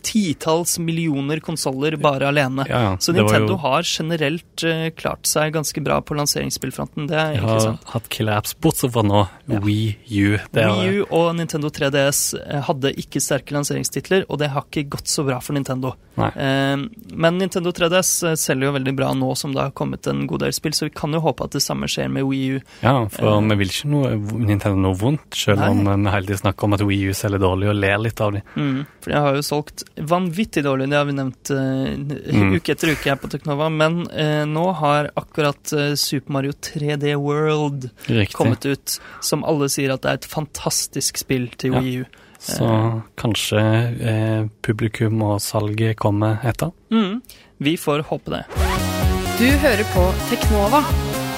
titalls 0.05 0.77
millioner 0.79 1.39
konsoller 1.43 1.97
bare 2.01 2.29
alene. 2.31 2.65
Ja, 2.69 2.81
ja. 2.87 2.93
Så 3.03 3.13
Nintendo 3.15 3.53
jo- 3.57 3.61
har 3.65 3.83
generelt 3.83 4.63
eh, 4.63 4.89
klart 4.95 5.27
seg 5.29 5.53
ganske 5.55 5.83
bra 5.83 5.99
på 6.01 6.15
lanseringsspillfronten, 6.17 7.07
det 7.11 7.17
er 7.19 7.35
egentlig 7.35 7.51
Jeg 7.51 7.61
Vi 7.61 7.67
har 7.67 7.93
hatt 7.95 8.09
killer 8.15 8.39
apps, 8.39 8.55
bortsett 8.63 8.93
fra 8.95 9.03
nå. 9.05 9.25
Ja. 9.51 9.59
Wii 9.59 9.97
U. 10.23 10.37
Wii 10.55 11.01
U 11.01 11.05
og 11.09 11.35
Nintendo 11.35 11.69
3DS 11.73 12.21
eh, 12.39 12.61
hadde 12.67 12.93
ikke 13.01 13.21
sterke 13.23 13.55
lanseringstitler, 13.55 14.20
og 14.29 14.39
det 14.41 14.49
har 14.53 14.63
ikke 14.67 14.89
gått 14.97 15.07
så 15.07 15.23
bra 15.27 15.39
for 15.41 15.53
Nintendo. 15.57 15.95
Eh, 16.21 16.77
men 17.15 17.37
Nintendo 17.39 17.71
3DS 17.71 18.11
eh, 18.29 18.35
selger 18.37 18.67
jo 18.67 18.73
veldig 18.75 18.93
bra 18.97 19.13
nå 19.17 19.29
som 19.39 19.53
det 19.55 19.61
har 19.63 19.71
kommet 19.71 20.05
en 20.11 20.25
god 20.29 20.43
del 20.43 20.53
spill, 20.53 20.73
så 20.75 20.85
vi 20.85 20.93
kan 20.93 21.13
jo 21.15 21.21
håpe 21.23 21.45
at 21.47 21.55
det 21.55 21.61
samme 21.63 21.87
skjer 21.89 22.09
med 22.11 22.25
Wii 22.27 22.57
U. 22.57 22.59
Ja, 22.83 22.93
for 23.09 23.29
Eh. 23.31 23.47
vi 23.51 23.55
vil 23.61 23.71
ikke 23.71 23.89
noe 23.89 24.11
Nintendo 24.45 24.75
noe 24.77 24.97
vondt, 24.99 25.33
selv 25.33 25.59
Nei. 25.63 25.69
om 25.71 25.83
vi 26.05 26.11
hele 26.13 26.27
tiden 26.27 26.41
snakker 26.43 26.63
om 26.67 26.73
at 26.77 26.81
Wii 26.85 27.09
U 27.09 27.13
selger 27.17 27.39
dårlig 27.41 27.69
og 27.71 27.75
ler 27.79 27.97
litt 28.03 28.21
av 28.21 28.33
dem. 28.33 28.41
Mm, 28.55 28.85
for 29.01 29.09
de 29.15 29.17
har 29.17 29.35
jo 29.39 29.41
solgt 29.47 29.83
vanvittig 29.97 30.63
dårlig, 30.67 30.89
det 30.91 30.99
har 30.99 31.05
vi 31.09 31.17
nevnt 31.17 31.51
eh, 31.55 31.97
Mm. 32.31 32.55
uke 32.59 32.71
etter 32.75 32.91
uke 32.91 33.09
her 33.09 33.15
på 33.15 33.29
Teknova, 33.31 33.69
men 33.71 34.03
eh, 34.11 34.43
nå 34.45 34.65
har 34.75 35.09
akkurat 35.15 35.71
eh, 35.73 35.93
Super 35.95 36.31
Mario 36.33 36.51
3D 36.53 37.15
World 37.19 37.89
Riktig. 38.07 38.33
kommet 38.35 38.65
ut, 38.65 38.99
som 39.21 39.43
alle 39.43 39.67
sier 39.69 39.91
at 39.93 40.01
det 40.03 40.09
er 40.11 40.19
et 40.21 40.25
fantastisk 40.29 41.17
spill 41.17 41.47
til 41.57 41.73
Ja. 41.73 41.79
Wii 41.81 42.01
U. 42.01 42.05
Så 42.41 42.67
kanskje 43.21 43.61
eh, 44.01 44.45
publikum 44.65 45.21
og 45.21 45.41
salget 45.45 45.99
kommer 46.01 46.41
etter. 46.47 46.73
Mm, 46.89 47.21
vi 47.61 47.77
får 47.77 48.07
håpe 48.09 48.33
det. 48.33 48.43
Du 49.37 49.47
hører 49.61 49.85
på 49.93 50.07
Teknova 50.29 50.81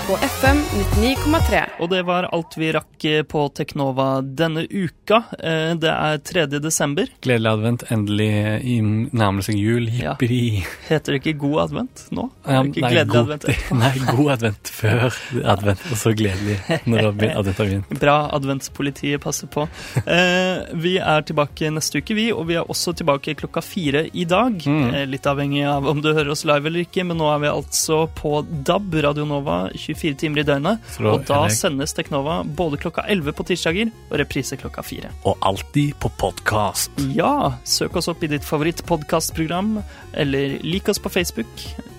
på 0.08 0.18
FM 0.20 0.58
99,3. 1.00 1.60
Og 1.80 1.90
det 1.90 2.02
var 2.04 2.26
alt 2.36 2.56
vi 2.60 2.68
rakk 2.76 3.06
eh, 3.08 3.22
på 3.24 3.46
Teknova 3.56 4.08
denne 4.22 4.66
uka. 4.70 5.22
Eh, 5.40 5.76
Det 5.80 5.88
er 5.92 6.18
3. 6.20 6.44
desember. 6.60 7.08
Gledelig 7.24 7.50
advent. 7.54 7.84
Endelig 7.92 8.28
i- 8.64 8.82
nærmer 9.16 9.42
seg 9.46 9.56
jul. 9.56 9.88
Ja. 9.96 10.16
Heter 10.20 11.14
det 11.16 11.22
ikke 11.22 11.38
god 11.40 11.60
advent 11.70 12.04
nå? 12.12 12.26
Ja, 12.44 12.60
Er 12.60 12.68
ikke 12.68 12.82
nei, 12.84 12.92
gledelig 12.92 13.14
god, 13.14 13.32
advent? 13.32 13.46
nei, 13.84 13.92
god 14.18 14.32
advent 14.36 14.72
før 14.76 15.08
advent, 15.56 15.86
og 15.92 15.98
så 16.04 16.14
gledelig 16.20 16.58
når 16.86 17.08
advent 17.14 17.58
har 17.62 17.66
begynt. 17.72 17.96
Bra 18.04 18.18
adventspolitiet 18.36 19.24
passer 19.24 19.48
på. 19.48 19.68
Eh, 20.04 20.76
vi 20.84 20.98
er 21.00 21.22
tilbake 21.24 21.72
neste 21.72 22.02
uke, 22.04 22.14
vi, 22.20 22.28
og 22.36 22.48
vi 22.52 22.60
er 22.60 22.68
også 22.68 22.92
tilbake 23.00 23.38
klokka 23.40 23.64
fire 23.64 24.04
i 24.12 24.26
dag. 24.28 24.60
Mm. 24.68 24.92
Litt 25.14 25.32
avhengig 25.32 25.64
av 25.70 25.88
om 25.88 26.02
du 26.04 26.12
hører 26.12 26.34
oss 26.36 26.44
live 26.50 26.68
eller 26.68 26.84
ikke, 26.84 27.08
men 27.08 27.18
nå 27.24 27.32
er 27.38 27.40
vi 27.48 27.54
altså 27.56 28.04
på 28.20 28.44
DAB, 28.68 29.00
Radio 29.08 29.26
Nova, 29.32 29.64
24 29.74 29.93
timer 29.96 30.40
i 30.42 30.44
døgnet. 30.48 30.80
Så 30.96 31.06
Og 31.14 31.26
da 31.28 31.42
Henrik. 31.44 31.58
sendes 31.58 31.94
Teknova 31.94 32.44
både 32.46 32.78
klokka 32.82 33.06
11 33.08 33.34
på 33.38 33.46
tirsdager 33.46 33.92
og 34.10 34.18
reprise 34.20 34.58
klokka 34.58 34.82
4. 34.84 35.10
Og 35.26 35.38
alltid 35.42 35.94
på 36.00 36.10
podkast. 36.18 36.92
Ja, 37.16 37.54
søk 37.64 37.96
oss 37.96 38.08
opp 38.12 38.24
i 38.24 38.28
ditt 38.28 38.44
favorittpodkastprogram, 38.44 39.82
eller 40.14 40.60
lik 40.64 40.90
oss 40.90 41.00
på 41.00 41.10
Facebook, 41.12 41.48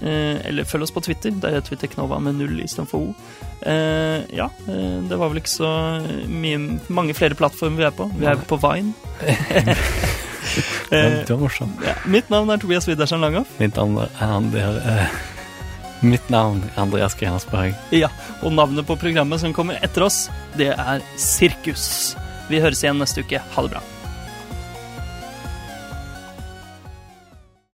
eh, 0.02 0.40
eller 0.46 0.64
følg 0.64 0.82
oss 0.82 0.90
på 0.94 1.02
Twitter. 1.02 1.30
Der 1.30 1.50
heter 1.58 1.70
vi 1.70 1.76
Teknova 1.86 2.18
med 2.20 2.34
null 2.38 2.60
istedenfor 2.64 2.98
O. 3.10 3.14
Eh, 3.64 4.20
ja, 4.36 4.50
eh, 4.68 5.00
det 5.08 5.16
var 5.18 5.28
vel 5.32 5.40
ikke 5.40 5.54
så 5.54 5.70
mye, 6.28 6.80
mange 6.88 7.14
flere 7.14 7.34
plattformer 7.34 7.76
vi 7.76 7.84
er 7.88 7.94
på. 7.96 8.10
Vi 8.18 8.26
er 8.26 8.36
på 8.36 8.60
Vine. 8.60 8.92
Det 10.90 11.30
var 11.30 11.40
morsomt. 11.40 11.80
ja. 11.82 11.94
Mitt 12.06 12.28
navn 12.30 12.50
er 12.50 12.60
Tobias 12.60 12.86
Widersen 12.86 13.20
Langhoff. 13.24 13.48
Mitt 13.58 13.76
navn 13.76 13.96
er, 13.98 14.10
Andy 14.20 14.60
mitt 16.04 16.28
navn 16.32 16.62
er 16.68 16.82
Andreas 16.84 17.16
Grenasberg. 17.18 17.74
Ja, 17.94 18.10
og 18.42 18.54
navnet 18.56 18.86
på 18.88 18.98
programmet 19.00 19.42
som 19.42 19.54
kommer 19.56 19.80
etter 19.84 20.06
oss, 20.06 20.26
det 20.58 20.72
er 20.74 21.04
Sirkus. 21.20 22.14
Vi 22.50 22.60
høres 22.60 22.84
igjen 22.84 23.00
neste 23.00 23.24
uke. 23.24 23.40
Ha 23.40 23.66
det 23.66 23.76
bra. 23.76 23.84